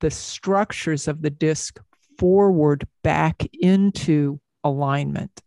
the 0.00 0.12
structures 0.12 1.08
of 1.08 1.22
the 1.22 1.30
disc 1.30 1.80
forward 2.16 2.86
back 3.02 3.42
into 3.54 4.38
alignment. 4.62 5.42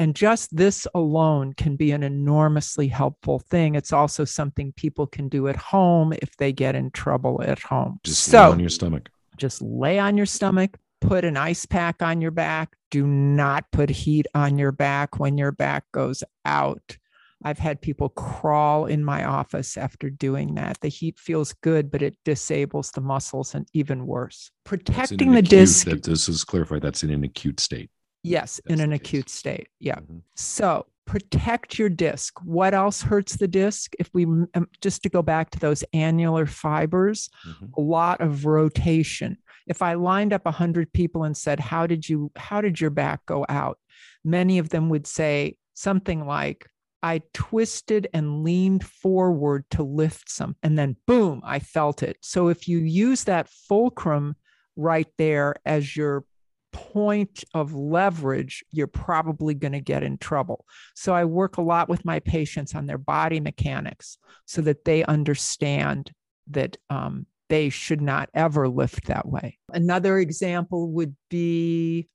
And 0.00 0.16
just 0.16 0.56
this 0.56 0.86
alone 0.94 1.52
can 1.52 1.76
be 1.76 1.92
an 1.92 2.02
enormously 2.02 2.88
helpful 2.88 3.38
thing. 3.38 3.74
It's 3.74 3.92
also 3.92 4.24
something 4.24 4.72
people 4.72 5.06
can 5.06 5.28
do 5.28 5.46
at 5.46 5.56
home 5.56 6.14
if 6.22 6.34
they 6.38 6.54
get 6.54 6.74
in 6.74 6.90
trouble 6.90 7.42
at 7.42 7.58
home. 7.58 8.00
Just 8.02 8.22
so, 8.22 8.46
lay 8.46 8.52
on 8.52 8.60
your 8.60 8.70
stomach. 8.70 9.10
Just 9.36 9.60
lay 9.60 9.98
on 9.98 10.16
your 10.16 10.24
stomach, 10.24 10.78
put 11.02 11.26
an 11.26 11.36
ice 11.36 11.66
pack 11.66 12.00
on 12.00 12.22
your 12.22 12.30
back. 12.30 12.74
Do 12.90 13.06
not 13.06 13.70
put 13.72 13.90
heat 13.90 14.24
on 14.34 14.56
your 14.56 14.72
back 14.72 15.20
when 15.20 15.36
your 15.36 15.52
back 15.52 15.84
goes 15.92 16.24
out. 16.46 16.96
I've 17.44 17.58
had 17.58 17.82
people 17.82 18.08
crawl 18.08 18.86
in 18.86 19.04
my 19.04 19.24
office 19.24 19.76
after 19.76 20.08
doing 20.08 20.54
that. 20.54 20.80
The 20.80 20.88
heat 20.88 21.18
feels 21.18 21.52
good, 21.60 21.90
but 21.90 22.00
it 22.00 22.16
disables 22.24 22.90
the 22.90 23.02
muscles 23.02 23.54
and 23.54 23.68
even 23.74 24.06
worse. 24.06 24.50
Protecting 24.64 25.32
the 25.32 25.40
acute, 25.40 25.50
disc. 25.50 25.86
That, 25.86 26.04
this 26.04 26.26
is 26.26 26.42
clarified. 26.42 26.80
That's 26.80 27.02
in 27.02 27.10
an 27.10 27.22
acute 27.22 27.60
state. 27.60 27.90
Yes, 28.22 28.60
That's 28.64 28.80
in 28.80 28.84
an 28.84 28.92
acute 28.92 29.28
state. 29.28 29.68
Yeah. 29.78 29.96
Mm-hmm. 29.96 30.18
So 30.36 30.86
protect 31.06 31.78
your 31.78 31.88
disc. 31.88 32.38
What 32.44 32.74
else 32.74 33.02
hurts 33.02 33.36
the 33.36 33.48
disc? 33.48 33.94
If 33.98 34.10
we 34.12 34.24
um, 34.24 34.68
just 34.80 35.02
to 35.02 35.08
go 35.08 35.22
back 35.22 35.50
to 35.50 35.58
those 35.58 35.82
annular 35.92 36.46
fibers, 36.46 37.28
mm-hmm. 37.46 37.66
a 37.76 37.80
lot 37.80 38.20
of 38.20 38.46
rotation. 38.46 39.38
If 39.66 39.82
I 39.82 39.94
lined 39.94 40.32
up 40.32 40.44
100 40.44 40.92
people 40.92 41.24
and 41.24 41.36
said, 41.36 41.60
"How 41.60 41.86
did 41.86 42.08
you 42.08 42.30
how 42.36 42.60
did 42.60 42.80
your 42.80 42.90
back 42.90 43.26
go 43.26 43.44
out?" 43.48 43.78
Many 44.24 44.58
of 44.58 44.68
them 44.68 44.88
would 44.90 45.06
say 45.06 45.56
something 45.74 46.26
like, 46.26 46.68
I 47.02 47.22
twisted 47.32 48.08
and 48.12 48.44
leaned 48.44 48.84
forward 48.84 49.64
to 49.70 49.82
lift 49.82 50.30
some, 50.30 50.56
and 50.62 50.78
then 50.78 50.96
boom, 51.06 51.40
I 51.44 51.58
felt 51.58 52.02
it. 52.02 52.18
So 52.20 52.48
if 52.48 52.68
you 52.68 52.78
use 52.78 53.24
that 53.24 53.48
fulcrum 53.48 54.36
right 54.76 55.08
there 55.18 55.56
as 55.64 55.96
your 55.96 56.24
point 56.72 57.44
of 57.54 57.74
leverage, 57.74 58.64
you're 58.70 58.86
probably 58.86 59.54
going 59.54 59.72
to 59.72 59.80
get 59.80 60.02
in 60.02 60.18
trouble. 60.18 60.64
So 60.94 61.14
I 61.14 61.24
work 61.24 61.56
a 61.56 61.62
lot 61.62 61.88
with 61.88 62.04
my 62.04 62.20
patients 62.20 62.74
on 62.74 62.86
their 62.86 62.98
body 62.98 63.40
mechanics 63.40 64.18
so 64.46 64.62
that 64.62 64.84
they 64.84 65.04
understand 65.04 66.12
that 66.48 66.76
um, 66.88 67.26
they 67.48 67.68
should 67.68 68.00
not 68.00 68.30
ever 68.34 68.68
lift 68.68 69.06
that 69.06 69.26
way. 69.28 69.58
Another 69.72 70.18
example 70.18 70.90
would 70.92 71.16
be 71.28 72.08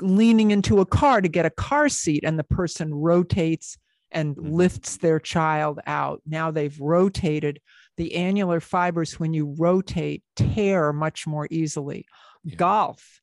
leaning 0.00 0.50
into 0.50 0.80
a 0.80 0.86
car 0.86 1.20
to 1.20 1.28
get 1.28 1.46
a 1.46 1.50
car 1.50 1.88
seat, 1.88 2.24
and 2.24 2.38
the 2.38 2.44
person 2.44 2.94
rotates 2.94 3.76
and 4.10 4.36
mm-hmm. 4.36 4.52
lifts 4.52 4.96
their 4.98 5.18
child 5.20 5.80
out. 5.86 6.22
Now 6.26 6.50
they've 6.50 6.78
rotated. 6.80 7.60
The 7.96 8.14
annular 8.14 8.60
fibers, 8.60 9.20
when 9.20 9.34
you 9.34 9.54
rotate, 9.58 10.22
tear 10.34 10.92
much 10.92 11.26
more 11.26 11.46
easily. 11.50 12.06
Yeah. 12.42 12.56
Golf. 12.56 13.21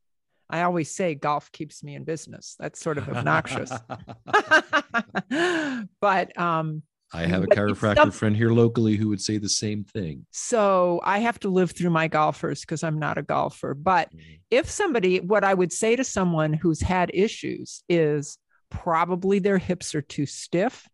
I 0.50 0.64
always 0.64 0.94
say 0.94 1.16
golf 1.16 1.52
keeps 1.52 1.84
me 1.84 1.96
in 1.96 2.04
business. 2.04 2.56
That's 2.60 2.80
sort 2.80 2.98
of 2.98 3.10
obnoxious. 3.10 3.72
but 6.02 6.40
um, 6.40 6.84
I 7.14 7.26
have 7.26 7.44
a 7.44 7.48
chiropractor 7.48 7.96
some, 7.96 8.12
friend 8.12 8.36
here 8.36 8.52
locally 8.52 8.96
who 8.96 9.10
would 9.10 9.22
say 9.22 9.38
the 9.38 9.50
same 9.50 9.84
thing. 9.84 10.26
So 10.32 11.02
I 11.04 11.20
have 11.20 11.40
to 11.42 11.50
live 11.50 11.72
through 11.72 11.90
my 11.90 12.08
golfers 12.08 12.62
because 12.62 12.84
I'm 12.84 13.00
not 13.00 13.18
a 13.18 13.24
golfer. 13.24 13.74
But 13.74 14.10
mm-hmm. 14.10 14.36
if 14.52 14.70
somebody, 14.70 15.20
what 15.20 15.44
I 15.44 15.54
would 15.54 15.74
say 15.74 15.96
to 15.96 16.04
someone 16.04 16.54
who's 16.54 16.82
had 16.82 17.12
issues 17.14 17.84
is 17.90 18.38
probably 18.70 19.40
their 19.40 19.58
hips 19.58 19.96
are 19.96 20.02
too 20.02 20.26
stiff 20.26 20.88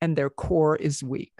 and 0.00 0.16
their 0.16 0.30
core 0.30 0.76
is 0.76 1.02
weak. 1.02 1.32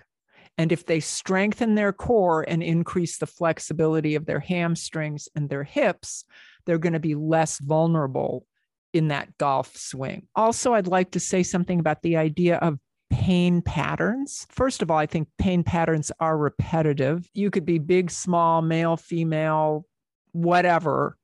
And 0.57 0.71
if 0.71 0.87
they 0.87 1.01
strengthen 1.01 1.75
their 1.75 1.93
core 1.93 2.45
and 2.47 2.63
increase 2.63 3.19
the 3.19 3.27
flexibility 3.27 4.15
of 4.15 4.27
their 4.27 4.41
hamstrings 4.41 5.29
and 5.35 5.49
their 5.49 5.65
hips, 5.65 6.25
they're 6.65 6.79
going 6.79 6.93
to 6.93 7.01
be 7.01 7.15
less 7.15 7.59
vulnerable 7.59 8.47
in 8.93 9.09
that 9.09 9.37
golf 9.39 9.77
swing. 9.77 10.27
Also, 10.35 10.75
I'd 10.75 10.87
like 10.87 11.13
to 11.13 11.21
say 11.21 11.43
something 11.43 11.81
about 11.81 12.03
the 12.03 12.17
idea 12.17 12.57
of 12.57 12.79
pain 13.11 13.63
patterns. 13.63 14.47
First 14.51 14.83
of 14.83 14.91
all, 14.91 14.99
I 14.99 15.07
think 15.07 15.29
pain 15.39 15.63
patterns 15.63 16.11
are 16.21 16.37
repetitive. 16.37 17.29
You 17.35 17.51
could 17.51 17.65
be 17.65 17.79
big, 17.79 18.11
small, 18.11 18.63
male, 18.63 18.97
female, 18.97 19.87
whatever, 20.33 21.17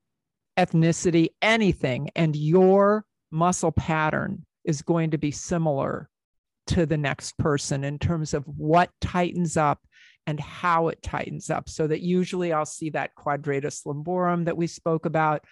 ethnicity, 0.58 1.28
anything, 1.40 2.10
and 2.14 2.36
your 2.36 3.04
muscle 3.30 3.72
pattern 3.72 4.44
is 4.64 4.82
going 4.82 5.10
to 5.10 5.18
be 5.18 5.30
similar 5.30 6.08
to 6.66 6.84
the 6.84 6.98
next 6.98 7.38
person 7.38 7.84
in 7.84 7.98
terms 7.98 8.34
of 8.34 8.44
what 8.44 8.90
tightens 9.00 9.56
up 9.56 9.80
and 10.26 10.38
how 10.38 10.88
it 10.88 11.02
tightens 11.02 11.50
up. 11.50 11.68
So 11.68 11.86
that 11.86 12.00
usually 12.00 12.52
I'll 12.52 12.66
see 12.66 12.90
that 12.90 13.14
quadratus 13.14 13.82
lumborum 13.84 14.44
that 14.44 14.56
we 14.56 14.66
spoke 14.66 15.06
about. 15.06 15.44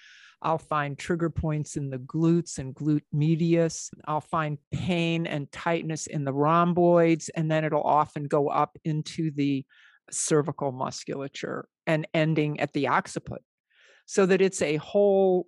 I'll 0.42 0.59
find 0.59 0.98
trigger 0.98 1.31
points 1.31 1.76
in 1.76 1.88
the 1.88 1.98
glutes 1.98 2.59
and 2.59 2.74
glute 2.74 3.05
medius. 3.12 3.90
I'll 4.05 4.20
find 4.20 4.59
pain 4.70 5.26
and 5.26 5.50
tightness 5.50 6.07
in 6.07 6.24
the 6.24 6.33
rhomboids, 6.33 7.31
and 7.31 7.50
then 7.50 7.64
it'll 7.64 7.83
often 7.83 8.24
go 8.24 8.48
up 8.48 8.76
into 8.85 9.31
the 9.31 9.64
cervical 10.11 10.72
musculature 10.72 11.66
and 11.87 12.07
ending 12.12 12.61
at 12.61 12.74
the 12.74 12.87
occiput. 12.88 13.42
So 14.05 14.26
that 14.26 14.40
it's 14.40 14.62
a 14.62 14.76
whole 14.76 15.46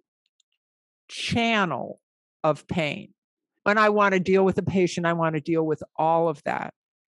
channel 1.09 2.01
of 2.43 2.67
pain. 2.67 3.13
When 3.63 3.79
I 3.79 3.91
want 3.91 4.15
to 4.15 4.21
deal 4.21 4.45
with 4.45 4.59
a 4.59 4.63
patient, 4.63 5.07
I 5.07 5.13
want 5.13 5.35
to 5.35 5.41
deal 5.41 5.65
with 5.65 5.83
all 5.97 6.29
of 6.29 6.43
that. 6.45 6.73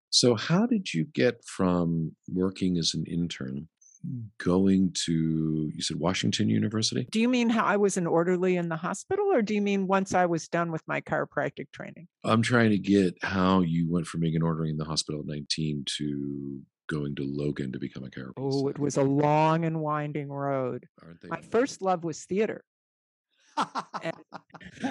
So, 0.09 0.35
how 0.35 0.65
did 0.65 0.93
you 0.93 1.05
get 1.13 1.43
from 1.45 2.15
working 2.31 2.77
as 2.77 2.93
an 2.93 3.05
intern 3.05 3.67
mm. 4.05 4.23
going 4.37 4.91
to 5.05 5.71
you 5.73 5.81
said 5.81 5.97
Washington 5.97 6.49
University? 6.49 7.07
Do 7.11 7.19
you 7.19 7.29
mean 7.29 7.49
how 7.49 7.65
I 7.65 7.77
was 7.77 7.97
an 7.97 8.07
orderly 8.07 8.55
in 8.55 8.69
the 8.69 8.75
hospital 8.75 9.25
or 9.31 9.41
do 9.41 9.53
you 9.53 9.61
mean 9.61 9.87
once 9.87 10.13
I 10.13 10.25
was 10.25 10.47
done 10.47 10.71
with 10.71 10.81
my 10.87 11.01
chiropractic 11.01 11.71
training? 11.71 12.07
I'm 12.23 12.41
trying 12.41 12.71
to 12.71 12.79
get 12.79 13.17
how 13.21 13.61
you 13.61 13.89
went 13.89 14.07
from 14.07 14.21
being 14.21 14.35
an 14.35 14.43
orderly 14.43 14.69
in 14.69 14.77
the 14.77 14.85
hospital 14.85 15.21
at 15.21 15.27
19 15.27 15.85
to 15.97 16.61
going 16.89 17.15
to 17.15 17.23
Logan 17.23 17.71
to 17.71 17.79
become 17.79 18.03
a 18.03 18.09
chiropractor. 18.09 18.33
Oh, 18.37 18.67
it 18.67 18.79
was 18.79 18.97
a 18.97 19.03
long 19.03 19.63
and 19.63 19.79
winding 19.79 20.29
road. 20.29 20.87
My 21.29 21.39
first 21.41 21.81
love 21.81 22.03
was 22.03 22.25
theater. 22.25 22.63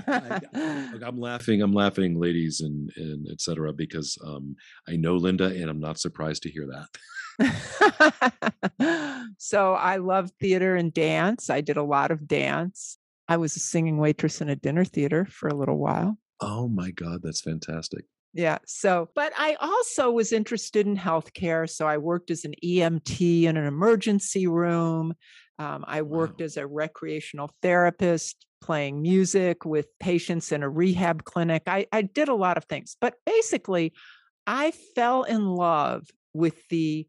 I, 0.06 0.40
am 1.02 1.18
laughing. 1.18 1.62
I'm 1.62 1.72
laughing, 1.72 2.20
ladies, 2.20 2.60
and 2.60 2.90
and 2.96 3.26
etc. 3.30 3.72
Because 3.72 4.18
um, 4.24 4.56
I 4.88 4.96
know 4.96 5.16
Linda, 5.16 5.46
and 5.46 5.70
I'm 5.70 5.80
not 5.80 5.98
surprised 5.98 6.42
to 6.44 6.50
hear 6.50 6.66
that. 6.66 6.88
so 9.38 9.74
I 9.74 9.96
love 9.96 10.30
theater 10.40 10.76
and 10.76 10.92
dance. 10.92 11.50
I 11.50 11.60
did 11.60 11.76
a 11.76 11.82
lot 11.82 12.10
of 12.10 12.26
dance. 12.26 12.98
I 13.28 13.36
was 13.36 13.56
a 13.56 13.60
singing 13.60 13.98
waitress 13.98 14.40
in 14.40 14.48
a 14.48 14.56
dinner 14.56 14.84
theater 14.84 15.26
for 15.26 15.48
a 15.48 15.54
little 15.54 15.78
while. 15.78 16.18
Oh 16.40 16.68
my 16.68 16.90
God, 16.90 17.20
that's 17.22 17.40
fantastic. 17.40 18.04
Yeah. 18.34 18.58
So, 18.66 19.08
but 19.14 19.32
I 19.36 19.56
also 19.60 20.10
was 20.10 20.32
interested 20.32 20.86
in 20.86 20.96
healthcare. 20.96 21.68
So 21.68 21.86
I 21.86 21.98
worked 21.98 22.30
as 22.30 22.44
an 22.44 22.54
EMT 22.64 23.44
in 23.44 23.56
an 23.56 23.66
emergency 23.66 24.46
room. 24.46 25.14
Um, 25.58 25.84
I 25.86 26.02
worked 26.02 26.40
wow. 26.40 26.44
as 26.44 26.56
a 26.56 26.66
recreational 26.66 27.50
therapist, 27.62 28.46
playing 28.60 29.02
music 29.02 29.64
with 29.64 29.86
patients 29.98 30.52
in 30.52 30.62
a 30.62 30.68
rehab 30.68 31.24
clinic. 31.24 31.62
I, 31.66 31.86
I 31.92 32.02
did 32.02 32.28
a 32.28 32.34
lot 32.34 32.56
of 32.56 32.64
things, 32.64 32.96
but 33.00 33.14
basically, 33.26 33.92
I 34.46 34.72
fell 34.94 35.24
in 35.24 35.46
love 35.46 36.06
with 36.32 36.56
the 36.68 37.06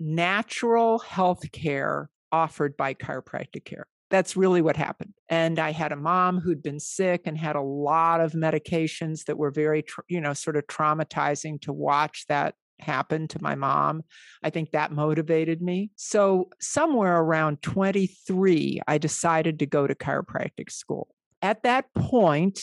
natural 0.00 0.98
health 0.98 1.50
care 1.52 2.08
offered 2.32 2.76
by 2.76 2.94
chiropractic 2.94 3.64
care. 3.64 3.86
That's 4.10 4.36
really 4.36 4.62
what 4.62 4.76
happened. 4.76 5.14
And 5.28 5.58
I 5.58 5.72
had 5.72 5.92
a 5.92 5.96
mom 5.96 6.38
who'd 6.40 6.62
been 6.62 6.80
sick 6.80 7.22
and 7.26 7.36
had 7.36 7.56
a 7.56 7.62
lot 7.62 8.20
of 8.20 8.32
medications 8.32 9.24
that 9.24 9.38
were 9.38 9.50
very, 9.50 9.84
you 10.08 10.20
know, 10.20 10.34
sort 10.34 10.56
of 10.56 10.66
traumatizing 10.66 11.60
to 11.62 11.72
watch 11.72 12.26
that 12.28 12.54
happen 12.84 13.28
to 13.28 13.42
my 13.42 13.54
mom. 13.54 14.02
I 14.42 14.50
think 14.50 14.70
that 14.70 14.92
motivated 14.92 15.60
me. 15.60 15.90
So, 15.96 16.50
somewhere 16.60 17.16
around 17.16 17.62
23, 17.62 18.80
I 18.86 18.98
decided 18.98 19.58
to 19.58 19.66
go 19.66 19.86
to 19.86 19.94
chiropractic 19.94 20.70
school. 20.70 21.08
At 21.42 21.62
that 21.64 21.92
point, 21.94 22.60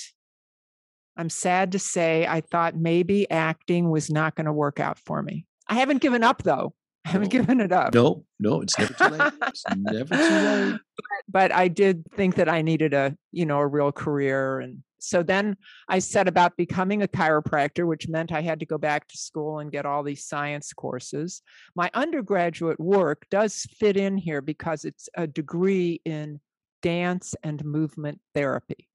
I'm 1.18 1.30
sad 1.30 1.74
to 1.74 1.80
say, 1.80 2.26
I 2.26 2.42
thought 2.42 2.76
maybe 2.76 3.30
acting 3.30 3.90
was 3.90 4.10
not 4.10 4.36
going 4.36 4.46
to 4.46 4.54
work 4.54 4.80
out 4.80 4.98
for 4.98 5.22
me. 5.22 5.46
I 5.68 5.76
haven't 5.76 6.02
given 6.02 6.24
up 6.24 6.44
though. 6.44 6.74
I 7.06 7.10
haven't 7.10 7.34
no, 7.34 7.40
given 7.40 7.62
it 7.62 7.72
up. 7.72 7.94
No, 7.94 8.26
no, 8.40 8.62
it's 8.62 8.78
never 8.78 8.94
too 8.94 9.06
late. 9.06 9.34
It's 9.48 9.64
never 9.76 10.16
too 10.16 10.72
late. 10.72 10.80
But 11.28 11.52
I 11.52 11.68
did 11.68 12.06
think 12.16 12.36
that 12.36 12.48
I 12.48 12.62
needed 12.62 12.94
a, 12.94 13.16
you 13.32 13.46
know, 13.46 13.58
a 13.58 13.68
real 13.68 13.92
career. 13.92 14.60
And 14.60 14.84
so 15.02 15.24
then 15.24 15.58
I 15.90 16.00
set 16.00 16.28
about 16.28 16.56
becoming 16.58 17.02
a 17.02 17.08
chiropractor, 17.08 17.88
which 17.88 18.08
meant 18.08 18.32
I 18.32 18.42
had 18.42 18.60
to 18.60 18.66
go 18.68 18.78
back 18.78 19.08
to 19.08 19.18
school 19.18 19.60
and 19.60 19.72
get 19.72 19.86
all 19.86 20.04
these 20.04 20.26
science 20.26 20.72
courses. 20.74 21.42
My 21.76 21.90
undergraduate 21.94 22.80
work 22.80 23.26
does 23.32 23.66
fit 23.80 23.98
in 23.98 24.16
here 24.16 24.42
because 24.42 24.86
it's 24.86 25.10
a 25.16 25.26
degree 25.26 26.02
in 26.06 26.40
dance 26.84 27.34
and 27.44 27.66
movement 27.66 28.22
therapy. 28.36 28.88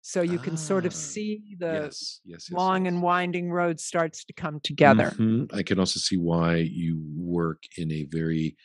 So 0.00 0.22
you 0.22 0.38
can 0.38 0.56
sort 0.56 0.86
of 0.86 0.92
ah, 0.92 0.94
see 0.94 1.56
the 1.58 1.82
yes, 1.84 2.20
yes, 2.24 2.48
yes, 2.48 2.52
long 2.52 2.86
and 2.86 3.02
winding 3.02 3.50
road 3.50 3.80
starts 3.80 4.24
to 4.26 4.32
come 4.32 4.60
together. 4.60 5.06
Mm-hmm. 5.18 5.54
I 5.54 5.64
can 5.64 5.80
also 5.80 5.98
see 5.98 6.16
why 6.16 6.58
you 6.58 7.02
work 7.16 7.64
in 7.76 7.90
a 7.90 8.04
very 8.04 8.56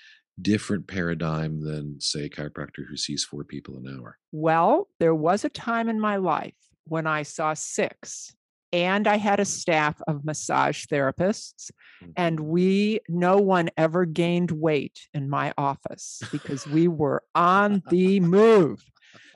different 0.41 0.87
paradigm 0.87 1.61
than, 1.61 1.99
say, 1.99 2.25
a 2.25 2.29
chiropractor 2.29 2.85
who 2.89 2.97
sees 2.97 3.23
four 3.23 3.43
people 3.43 3.77
an 3.77 3.97
hour. 3.99 4.17
Well, 4.31 4.87
there 4.99 5.15
was 5.15 5.45
a 5.45 5.49
time 5.49 5.89
in 5.89 5.99
my 5.99 6.17
life 6.17 6.55
when 6.85 7.07
I 7.07 7.23
saw 7.23 7.53
six 7.53 8.35
and 8.73 9.07
I 9.07 9.17
had 9.17 9.39
a 9.39 9.45
staff 9.45 10.01
of 10.07 10.23
massage 10.23 10.85
therapists, 10.85 11.71
mm-hmm. 12.01 12.11
and 12.15 12.39
we, 12.39 13.01
no 13.09 13.37
one 13.37 13.69
ever 13.77 14.05
gained 14.05 14.51
weight 14.51 14.99
in 15.13 15.29
my 15.29 15.53
office 15.57 16.21
because 16.31 16.65
we 16.67 16.87
were 16.87 17.23
on 17.35 17.83
the 17.89 18.19
move. 18.21 18.81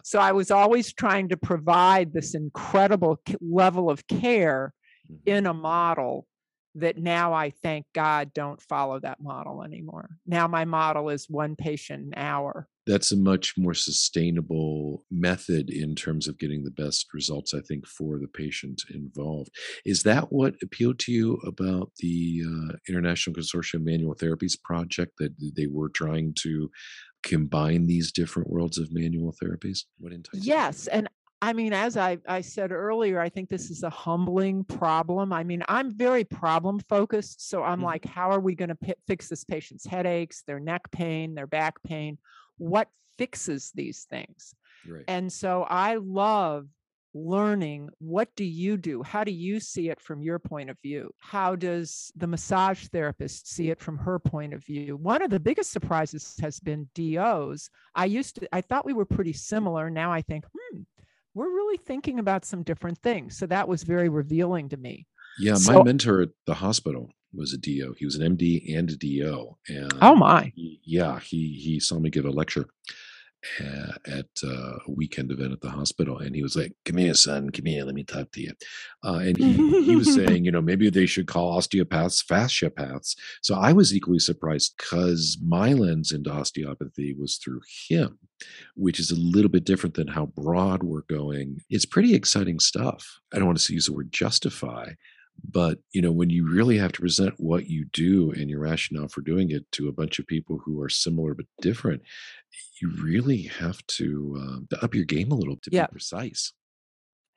So 0.03 0.19
I 0.19 0.31
was 0.31 0.51
always 0.51 0.93
trying 0.93 1.29
to 1.29 1.37
provide 1.37 2.13
this 2.13 2.35
incredible 2.35 3.19
level 3.41 3.89
of 3.89 4.07
care 4.07 4.73
mm-hmm. 5.11 5.29
in 5.29 5.47
a 5.47 5.53
model 5.53 6.27
that 6.75 6.97
now 6.97 7.33
I 7.33 7.49
thank 7.49 7.85
God 7.93 8.33
don't 8.33 8.61
follow 8.61 8.99
that 8.99 9.21
model 9.21 9.63
anymore. 9.63 10.09
Now 10.25 10.47
my 10.47 10.65
model 10.65 11.09
is 11.09 11.29
one 11.29 11.55
patient 11.55 12.07
an 12.07 12.13
hour. 12.15 12.67
That's 12.88 13.11
a 13.11 13.17
much 13.17 13.55
more 13.57 13.73
sustainable 13.73 15.05
method 15.09 15.71
in 15.71 15.95
terms 15.95 16.27
of 16.27 16.38
getting 16.38 16.63
the 16.63 16.71
best 16.71 17.07
results, 17.13 17.53
I 17.55 17.61
think, 17.61 17.88
for 17.88 18.19
the 18.19 18.27
patient 18.27 18.83
involved. 18.93 19.49
Is 19.85 20.03
that 20.03 20.31
what 20.31 20.53
appealed 20.61 20.99
to 20.99 21.11
you 21.11 21.39
about 21.47 21.91
the 21.97 22.43
uh, 22.45 22.75
International 22.88 23.35
Consortium 23.35 23.83
Manual 23.83 24.15
Therapies 24.15 24.61
project 24.63 25.13
that 25.17 25.33
they 25.55 25.65
were 25.65 25.89
trying 25.89 26.35
to 26.43 26.69
combine 27.23 27.88
these 27.88 28.11
different 28.11 28.49
worlds 28.49 28.77
of 28.77 28.93
manual 28.93 29.33
therapies? 29.43 29.79
What 29.97 30.13
Yes, 30.33 30.85
and 30.88 31.09
I 31.45 31.53
mean, 31.53 31.73
as 31.73 31.95
I, 31.95 32.17
I 32.27 32.41
said 32.41 32.71
earlier, 32.71 33.19
I 33.19 33.29
think 33.29 33.49
this 33.49 33.69
is 33.69 33.84
a 33.84 33.89
humbling 33.91 34.63
problem. 34.63 35.31
I 35.31 35.43
mean, 35.43 35.63
I'm 35.67 35.95
very 35.95 36.23
problem 36.23 36.79
focused. 36.79 37.47
So 37.47 37.62
I'm 37.62 37.77
mm-hmm. 37.77 37.86
like, 37.86 38.05
how 38.05 38.31
are 38.31 38.39
we 38.39 38.55
going 38.55 38.69
to 38.69 38.75
p- 38.75 38.95
fix 39.05 39.29
this 39.29 39.43
patient's 39.43 39.86
headaches, 39.86 40.41
their 40.47 40.60
neck 40.60 40.89
pain, 40.91 41.36
their 41.36 41.45
back 41.45 41.84
pain? 41.84 42.17
What 42.58 42.88
fixes 43.19 43.71
these 43.75 44.08
things? 44.10 44.55
Right. 44.89 45.03
And 45.08 45.31
so 45.31 45.67
I 45.69 45.97
love 46.01 46.65
learning 47.13 47.89
what 47.99 48.27
do 48.36 48.43
you 48.43 48.75
do 48.75 49.01
how 49.01 49.23
do 49.23 49.31
you 49.31 49.58
see 49.58 49.89
it 49.89 50.01
from 50.01 50.21
your 50.21 50.38
point 50.38 50.69
of 50.69 50.77
view 50.81 51.10
how 51.19 51.55
does 51.55 52.12
the 52.17 52.27
massage 52.27 52.88
therapist 52.88 53.49
see 53.49 53.69
it 53.69 53.79
from 53.79 53.97
her 53.97 54.19
point 54.19 54.53
of 54.53 54.62
view 54.65 54.97
one 54.97 55.21
of 55.21 55.29
the 55.29 55.39
biggest 55.39 55.71
surprises 55.71 56.36
has 56.41 56.60
been 56.60 56.89
DOs 56.93 57.69
i 57.95 58.03
used 58.03 58.36
to 58.36 58.49
i 58.53 58.60
thought 58.60 58.86
we 58.86 58.91
were 58.91 59.05
pretty 59.05 59.31
similar 59.31 59.89
now 59.89 60.12
i 60.12 60.21
think 60.21 60.43
hmm 60.53 60.81
we're 61.35 61.53
really 61.53 61.77
thinking 61.77 62.17
about 62.19 62.43
some 62.45 62.63
different 62.63 62.97
things 62.99 63.37
so 63.37 63.45
that 63.45 63.67
was 63.67 63.83
very 63.83 64.09
revealing 64.09 64.69
to 64.69 64.77
me 64.77 65.05
Yeah, 65.37 65.53
my 65.53 65.57
So- 65.75 65.83
mentor 65.83 66.21
at 66.21 66.29
the 66.47 66.55
hospital 66.55 67.09
was 67.33 67.51
a 67.53 67.57
DO. 67.57 67.93
He 67.99 68.05
was 68.05 68.15
an 68.15 68.37
MD 68.37 68.73
and 68.77 68.89
a 68.89 68.95
DO. 68.95 69.57
And 69.67 69.91
oh 70.01 70.15
my 70.15 70.53
he- 70.55 70.79
yeah, 70.85 71.19
he 71.19 71.41
he 71.65 71.79
saw 71.81 71.99
me 71.99 72.09
give 72.09 72.23
a 72.25 72.31
lecture 72.31 72.65
at 74.08 74.27
uh, 74.43 74.77
a 74.88 74.91
weekend 74.91 75.31
event 75.31 75.53
at 75.53 75.62
the 75.62 75.69
hospital, 75.69 76.19
and 76.19 76.36
he 76.36 76.41
was 76.41 76.55
like, 76.55 76.73
"Come 76.86 76.97
here, 76.97 77.13
son. 77.13 77.49
Come 77.49 77.65
here. 77.65 77.84
Let 77.84 77.95
me 77.95 78.03
talk 78.03 78.31
to 78.31 78.41
you." 78.41 78.51
Uh, 79.03 79.19
and 79.23 79.38
he 79.38 79.84
he 79.84 79.95
was 79.95 80.13
saying, 80.15 80.45
you 80.45 80.51
know, 80.51 80.62
maybe 80.62 80.89
they 80.89 81.05
should 81.05 81.27
call 81.27 81.58
osteopaths 81.58 82.23
fasciopaths. 82.23 83.15
So 83.41 83.55
I 83.55 83.73
was 83.73 83.93
equally 83.93 84.19
surprised 84.19 84.75
because 84.77 85.38
my 85.43 85.73
lens 85.73 86.12
into 86.12 86.31
osteopathy 86.31 87.13
was 87.13 87.38
through 87.38 87.62
him, 87.89 88.19
which 88.75 88.99
is 88.99 89.12
a 89.12 89.15
little 89.15 89.51
bit 89.51 89.65
different 89.65 89.95
than 89.95 90.08
how 90.08 90.27
broad 90.27 90.84
we're 90.84 91.01
going. 91.01 91.62
It's 91.69 91.86
pretty 91.86 92.13
exciting 92.13 92.60
stuff. 92.60 93.19
I 93.34 93.38
don't 93.38 93.47
want 93.47 93.60
to 93.60 93.73
use 93.73 93.88
the 93.88 93.93
word 93.93 94.12
justify, 94.12 94.93
but 95.43 95.79
you 95.91 96.01
know 96.01 96.12
when 96.12 96.29
you 96.29 96.47
really 96.49 96.77
have 96.77 96.91
to 96.93 97.01
present 97.01 97.34
what 97.38 97.67
you 97.67 97.86
do 97.93 98.31
and 98.31 98.49
your 98.49 98.62
rationale 98.62 99.08
for 99.08 99.21
doing 99.21 99.51
it 99.51 99.69
to 99.71 99.88
a 99.88 99.91
bunch 99.91 100.19
of 100.19 100.27
people 100.27 100.60
who 100.63 100.81
are 100.81 100.89
similar 100.89 101.34
but 101.34 101.45
different 101.62 102.01
you 102.81 102.91
really 103.01 103.43
have 103.43 103.85
to, 103.87 104.35
um, 104.39 104.67
to 104.69 104.83
up 104.83 104.93
your 104.95 105.05
game 105.05 105.31
a 105.31 105.35
little 105.35 105.57
to 105.57 105.69
Yeah. 105.71 105.87
be 105.87 105.91
precise 105.91 106.53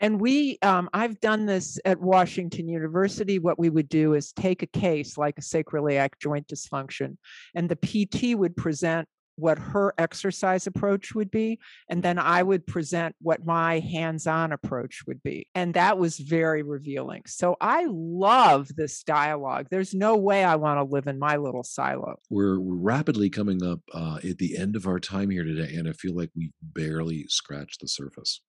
And 0.01 0.21
we, 0.21 0.59
um, 0.63 0.89
I've 0.93 1.19
done 1.21 1.47
this 1.47 1.77
at 1.85 2.01
Washington 2.01 2.69
University. 2.69 3.41
What 3.41 3.59
we 3.59 3.69
would 3.69 3.89
do 3.89 4.15
is 4.15 4.33
take 4.33 4.63
a 4.63 4.67
case 4.69 5.19
like 5.19 5.37
a 5.39 5.41
sacroiliac 5.43 6.11
joint 6.21 6.47
dysfunction, 6.47 7.17
and 7.55 7.69
the 7.69 7.75
PT 7.75 8.37
would 8.37 8.57
present 8.57 9.09
what 9.39 9.59
her 9.59 9.95
exercise 9.99 10.67
approach 10.67 11.15
would 11.15 11.31
be, 11.31 11.59
and 11.89 12.03
then 12.03 12.19
I 12.19 12.43
would 12.43 12.67
present 12.67 13.15
what 13.21 13.45
my 13.45 13.79
hands 13.81 14.27
on 14.27 14.53
approach 14.53 15.03
would 15.07 15.23
be. 15.23 15.47
And 15.55 15.75
that 15.75 15.99
was 15.99 16.19
very 16.19 16.63
revealing. 16.63 17.23
So 17.27 17.57
I 17.61 17.87
love 17.89 18.69
this 18.77 19.03
dialogue. 19.03 19.69
There's 19.71 19.95
no 19.95 20.17
way 20.17 20.45
I 20.45 20.57
want 20.57 20.79
to 20.79 20.85
live 20.85 21.07
in 21.07 21.19
my 21.19 21.37
little 21.37 21.63
silo. 21.63 22.17
we're, 22.31 22.59
rapidly 22.89 23.31
coming 23.31 23.63
up 23.63 23.81
uh, 23.93 24.19
at 24.29 24.39
the 24.39 24.57
end 24.57 24.77
of 24.77 24.87
our 24.87 24.99
time 24.99 25.31
here 25.31 25.45
today 25.45 25.75
and 25.75 25.89
i 25.89 25.93
feel 25.93 26.15
like 26.15 26.31
we've 26.37 26.53
barely 26.63 27.25
scratched 27.29 27.81
the 27.81 27.89
surface 27.89 28.41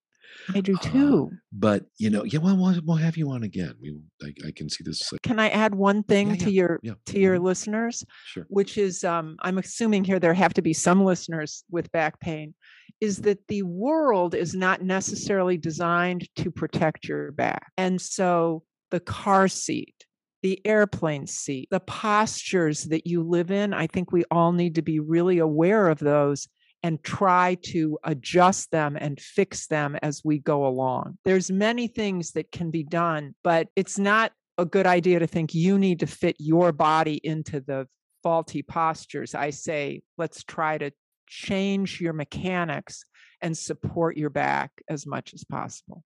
I 0.55 0.61
do 0.61 0.73
Uh, 0.75 0.79
too. 0.79 1.31
but 1.51 1.85
you 1.97 2.09
know 2.09 2.23
yeah 2.23 2.39
well 2.39 2.57
we'll, 2.57 2.79
we'll 2.85 2.97
have 2.97 3.17
you 3.17 3.29
on 3.31 3.43
again 3.43 3.73
we 3.81 3.95
I, 4.23 4.47
I 4.47 4.51
can 4.51 4.69
see 4.69 4.83
this 4.83 5.11
like 5.11 5.21
Can 5.21 5.39
I 5.39 5.49
add 5.49 5.75
one 5.75 6.03
thing 6.03 6.29
Yeah, 6.29 6.35
to 6.45 6.51
your 6.51 6.79
yeah 6.83 6.93
to 7.07 7.19
your 7.19 7.39
listeners? 7.39 8.03
sure 8.25 8.45
which 8.49 8.77
is 8.77 9.03
um, 9.03 9.35
i'm 9.41 9.57
assuming 9.57 10.03
here 10.03 10.19
there 10.19 10.33
have 10.33 10.53
to 10.55 10.61
be 10.61 10.73
some 10.73 11.03
listeners 11.03 11.63
with 11.69 11.91
back 11.91 12.19
pain 12.19 12.53
is 13.01 13.17
that 13.21 13.39
the 13.47 13.63
world 13.63 14.35
is 14.35 14.53
not 14.55 14.81
necessarily 14.81 15.57
designed 15.57 16.27
to 16.35 16.51
protect 16.51 17.07
your 17.07 17.31
back 17.31 17.71
and 17.77 17.99
so 18.01 18.63
the 18.91 18.99
car 18.99 19.47
seat 19.47 20.05
the 20.41 20.59
airplane 20.65 21.27
seat 21.27 21.67
the 21.69 21.79
postures 21.81 22.85
that 22.85 23.05
you 23.05 23.21
live 23.23 23.51
in 23.51 23.73
i 23.73 23.85
think 23.87 24.11
we 24.11 24.23
all 24.31 24.51
need 24.51 24.75
to 24.75 24.81
be 24.81 24.99
really 24.99 25.37
aware 25.39 25.87
of 25.89 25.99
those 25.99 26.47
and 26.83 27.03
try 27.03 27.55
to 27.61 27.97
adjust 28.03 28.71
them 28.71 28.97
and 28.99 29.19
fix 29.19 29.67
them 29.67 29.97
as 30.01 30.21
we 30.23 30.39
go 30.39 30.65
along 30.65 31.17
there's 31.25 31.51
many 31.51 31.87
things 31.87 32.31
that 32.31 32.51
can 32.51 32.71
be 32.71 32.83
done 32.83 33.33
but 33.43 33.67
it's 33.75 33.99
not 33.99 34.31
a 34.57 34.65
good 34.65 34.85
idea 34.85 35.19
to 35.19 35.27
think 35.27 35.53
you 35.53 35.79
need 35.79 36.01
to 36.01 36.07
fit 36.07 36.35
your 36.37 36.73
body 36.73 37.19
into 37.23 37.61
the 37.61 37.87
faulty 38.23 38.61
postures. 38.61 39.35
I 39.35 39.49
say, 39.51 40.01
let's 40.17 40.43
try 40.43 40.77
to 40.77 40.91
change 41.27 42.01
your 42.01 42.13
mechanics 42.13 43.03
and 43.41 43.57
support 43.57 44.17
your 44.17 44.29
back 44.29 44.71
as 44.89 45.05
much 45.05 45.33
as 45.33 45.43
possible. 45.43 46.03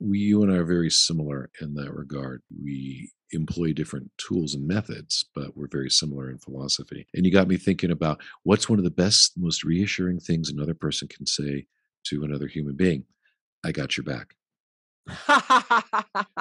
We 0.00 0.18
you 0.18 0.42
and 0.42 0.52
I 0.52 0.56
are 0.56 0.64
very 0.64 0.90
similar 0.90 1.50
in 1.60 1.74
that 1.74 1.92
regard. 1.92 2.42
We 2.62 3.10
employ 3.32 3.72
different 3.72 4.10
tools 4.18 4.54
and 4.54 4.66
methods, 4.66 5.24
but 5.34 5.56
we're 5.56 5.68
very 5.70 5.90
similar 5.90 6.30
in 6.30 6.38
philosophy. 6.38 7.06
And 7.14 7.24
you 7.26 7.32
got 7.32 7.48
me 7.48 7.56
thinking 7.56 7.90
about 7.90 8.20
what's 8.44 8.68
one 8.68 8.78
of 8.78 8.84
the 8.84 8.90
best, 8.90 9.32
most 9.36 9.64
reassuring 9.64 10.20
things 10.20 10.50
another 10.50 10.74
person 10.74 11.08
can 11.08 11.26
say 11.26 11.66
to 12.06 12.22
another 12.22 12.46
human 12.46 12.76
being. 12.76 13.04
I 13.64 13.72
got 13.72 13.96
your 13.96 14.04
back. 14.04 14.34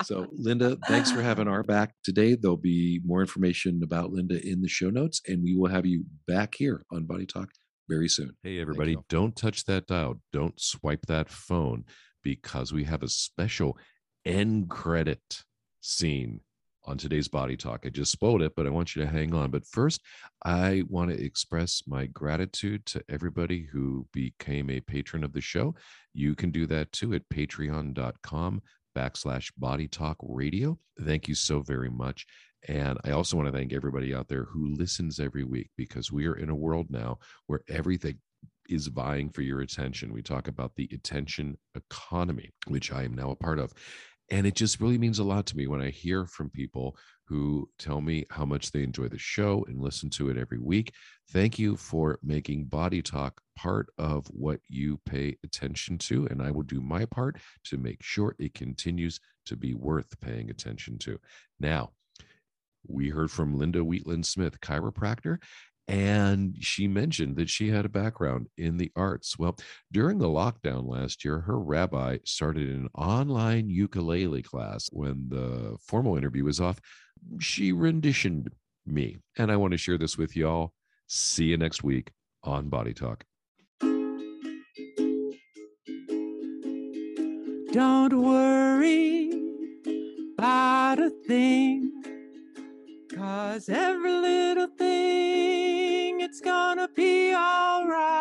So, 0.03 0.27
Linda, 0.31 0.77
thanks 0.87 1.11
for 1.11 1.21
having 1.21 1.47
our 1.47 1.63
back 1.63 1.93
today. 2.03 2.35
There'll 2.35 2.57
be 2.57 3.01
more 3.05 3.21
information 3.21 3.81
about 3.83 4.11
Linda 4.11 4.45
in 4.45 4.61
the 4.61 4.69
show 4.69 4.89
notes, 4.89 5.21
and 5.27 5.43
we 5.43 5.55
will 5.55 5.69
have 5.69 5.85
you 5.85 6.05
back 6.27 6.55
here 6.55 6.83
on 6.91 7.05
Body 7.05 7.25
Talk 7.25 7.49
very 7.89 8.07
soon. 8.07 8.35
Hey, 8.43 8.59
everybody, 8.59 8.97
don't 9.09 9.35
touch 9.35 9.65
that 9.65 9.87
dial. 9.87 10.21
Don't 10.31 10.59
swipe 10.59 11.05
that 11.07 11.29
phone 11.29 11.85
because 12.23 12.73
we 12.73 12.83
have 12.85 13.03
a 13.03 13.09
special 13.09 13.77
end 14.25 14.69
credit 14.69 15.43
scene 15.81 16.39
on 16.85 16.97
today's 16.97 17.27
Body 17.27 17.55
Talk. 17.55 17.85
I 17.85 17.89
just 17.89 18.11
spoiled 18.11 18.41
it, 18.41 18.53
but 18.55 18.65
I 18.65 18.69
want 18.69 18.95
you 18.95 19.03
to 19.03 19.07
hang 19.07 19.33
on. 19.33 19.51
But 19.51 19.65
first, 19.65 20.01
I 20.43 20.83
want 20.89 21.11
to 21.11 21.23
express 21.23 21.83
my 21.87 22.07
gratitude 22.07 22.85
to 22.87 23.03
everybody 23.09 23.67
who 23.71 24.05
became 24.11 24.69
a 24.69 24.81
patron 24.81 25.23
of 25.23 25.33
the 25.33 25.41
show. 25.41 25.75
You 26.13 26.35
can 26.35 26.51
do 26.51 26.65
that 26.67 26.91
too 26.91 27.13
at 27.13 27.27
patreon.com 27.29 28.61
backslash 28.95 29.51
body 29.57 29.87
talk 29.87 30.17
radio. 30.21 30.77
Thank 31.01 31.27
you 31.27 31.35
so 31.35 31.61
very 31.61 31.89
much. 31.89 32.25
And 32.67 32.97
I 33.03 33.11
also 33.11 33.35
want 33.35 33.47
to 33.47 33.57
thank 33.57 33.73
everybody 33.73 34.13
out 34.13 34.27
there 34.27 34.45
who 34.45 34.73
listens 34.75 35.19
every 35.19 35.43
week 35.43 35.69
because 35.77 36.11
we 36.11 36.27
are 36.27 36.35
in 36.35 36.49
a 36.49 36.55
world 36.55 36.87
now 36.89 37.19
where 37.47 37.61
everything 37.67 38.19
is 38.69 38.87
vying 38.87 39.29
for 39.29 39.41
your 39.41 39.61
attention. 39.61 40.13
We 40.13 40.21
talk 40.21 40.47
about 40.47 40.75
the 40.75 40.89
attention 40.91 41.57
economy, 41.75 42.51
which 42.67 42.91
I 42.91 43.03
am 43.03 43.13
now 43.13 43.31
a 43.31 43.35
part 43.35 43.59
of. 43.59 43.73
And 44.29 44.47
it 44.47 44.55
just 44.55 44.79
really 44.79 44.97
means 44.97 45.19
a 45.19 45.23
lot 45.23 45.45
to 45.47 45.57
me 45.57 45.67
when 45.67 45.81
I 45.81 45.89
hear 45.89 46.25
from 46.25 46.49
people 46.49 46.97
who 47.27 47.69
tell 47.79 48.01
me 48.01 48.25
how 48.29 48.45
much 48.45 48.71
they 48.71 48.83
enjoy 48.83 49.07
the 49.07 49.17
show 49.17 49.65
and 49.67 49.81
listen 49.81 50.09
to 50.11 50.29
it 50.29 50.37
every 50.37 50.59
week. 50.59 50.93
Thank 51.31 51.57
you 51.57 51.75
for 51.75 52.19
making 52.23 52.65
Body 52.65 53.01
Talk 53.01 53.39
part 53.55 53.87
of 53.97 54.25
what 54.27 54.59
you 54.67 54.99
pay 55.05 55.37
attention 55.43 55.97
to. 55.99 56.27
And 56.27 56.41
I 56.41 56.51
will 56.51 56.63
do 56.63 56.81
my 56.81 57.05
part 57.05 57.37
to 57.65 57.77
make 57.77 58.01
sure 58.01 58.35
it 58.39 58.53
continues 58.53 59.19
to 59.45 59.55
be 59.55 59.73
worth 59.73 60.19
paying 60.19 60.49
attention 60.49 60.97
to. 60.99 61.19
Now, 61.59 61.91
we 62.87 63.09
heard 63.09 63.31
from 63.31 63.57
Linda 63.57 63.83
Wheatland 63.83 64.25
Smith, 64.25 64.59
chiropractor, 64.59 65.41
and 65.87 66.55
she 66.59 66.87
mentioned 66.87 67.35
that 67.35 67.49
she 67.49 67.69
had 67.69 67.85
a 67.85 67.89
background 67.89 68.47
in 68.57 68.77
the 68.77 68.91
arts. 68.95 69.37
Well, 69.37 69.57
during 69.91 70.17
the 70.17 70.27
lockdown 70.27 70.87
last 70.87 71.25
year, 71.25 71.41
her 71.41 71.59
rabbi 71.59 72.19
started 72.23 72.69
an 72.69 72.89
online 72.95 73.69
ukulele 73.69 74.41
class. 74.41 74.89
When 74.91 75.25
the 75.29 75.77
formal 75.85 76.17
interview 76.17 76.45
was 76.45 76.61
off, 76.61 76.79
she 77.39 77.71
renditioned 77.71 78.51
me. 78.85 79.17
And 79.37 79.51
I 79.51 79.57
want 79.57 79.71
to 79.71 79.77
share 79.77 79.97
this 79.97 80.17
with 80.17 80.35
y'all. 80.35 80.73
See 81.07 81.45
you 81.45 81.57
next 81.57 81.83
week 81.83 82.11
on 82.43 82.69
Body 82.69 82.93
Talk. 82.93 83.25
Don't 87.73 88.21
worry 88.21 89.31
about 90.37 90.99
a 90.99 91.09
thing, 91.27 91.91
cause 93.15 93.67
every 93.67 94.11
little 94.11 94.67
thing, 94.77 95.72
it's 96.23 96.39
gonna 96.39 96.87
be 96.95 97.35
alright. 97.35 98.17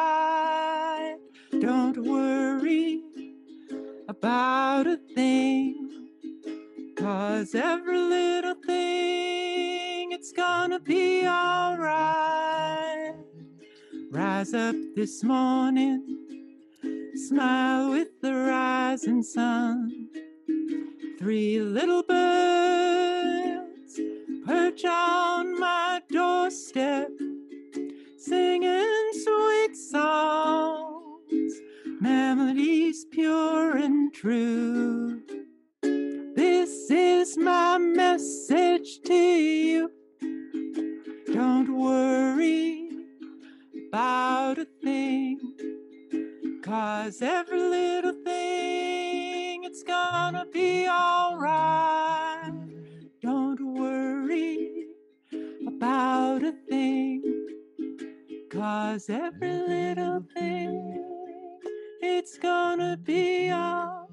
Don't 1.60 1.96
worry 1.98 3.00
about 4.08 4.86
a 4.86 4.96
thing, 5.14 6.08
cause 6.96 7.54
every 7.54 7.98
little 7.98 8.56
thing, 8.66 10.10
it's 10.12 10.32
gonna 10.32 10.80
be 10.80 11.26
alright. 11.26 13.14
Rise 14.10 14.52
up 14.52 14.74
this 14.96 15.22
morning 15.22 16.22
smile 17.14 17.90
with 17.90 18.08
the 18.20 18.34
rising 18.34 19.22
sun. 19.22 20.08
Three 21.18 21.60
little 21.60 22.02
birds 22.02 24.00
perch 24.44 24.84
on 24.84 25.58
my 25.58 26.00
doorstep, 26.10 27.11
singing 28.32 29.10
sweet 29.12 29.76
songs, 29.76 31.52
melodies 32.00 33.04
pure 33.10 33.76
and 33.76 34.14
true. 34.14 35.20
This 36.34 36.90
is 36.90 37.36
my 37.36 37.76
message 37.76 39.00
to 39.04 39.14
you. 39.14 39.90
Don't 41.30 41.76
worry 41.76 42.88
about 43.88 44.56
a 44.56 44.66
thing. 44.82 45.38
Cause 46.62 47.20
every 47.20 47.60
little 47.60 48.16
thing, 48.24 49.64
it's 49.64 49.82
gonna 49.82 50.46
be 50.50 50.88
alright. 50.88 52.54
Don't 53.20 53.60
worry 53.60 54.86
about 55.66 56.44
a. 56.44 56.51
Cause 58.62 59.10
every 59.10 59.54
little 59.66 60.22
thing, 60.34 61.04
it's 62.00 62.38
gonna 62.38 62.96
be 62.96 63.50
alright. 63.50 64.06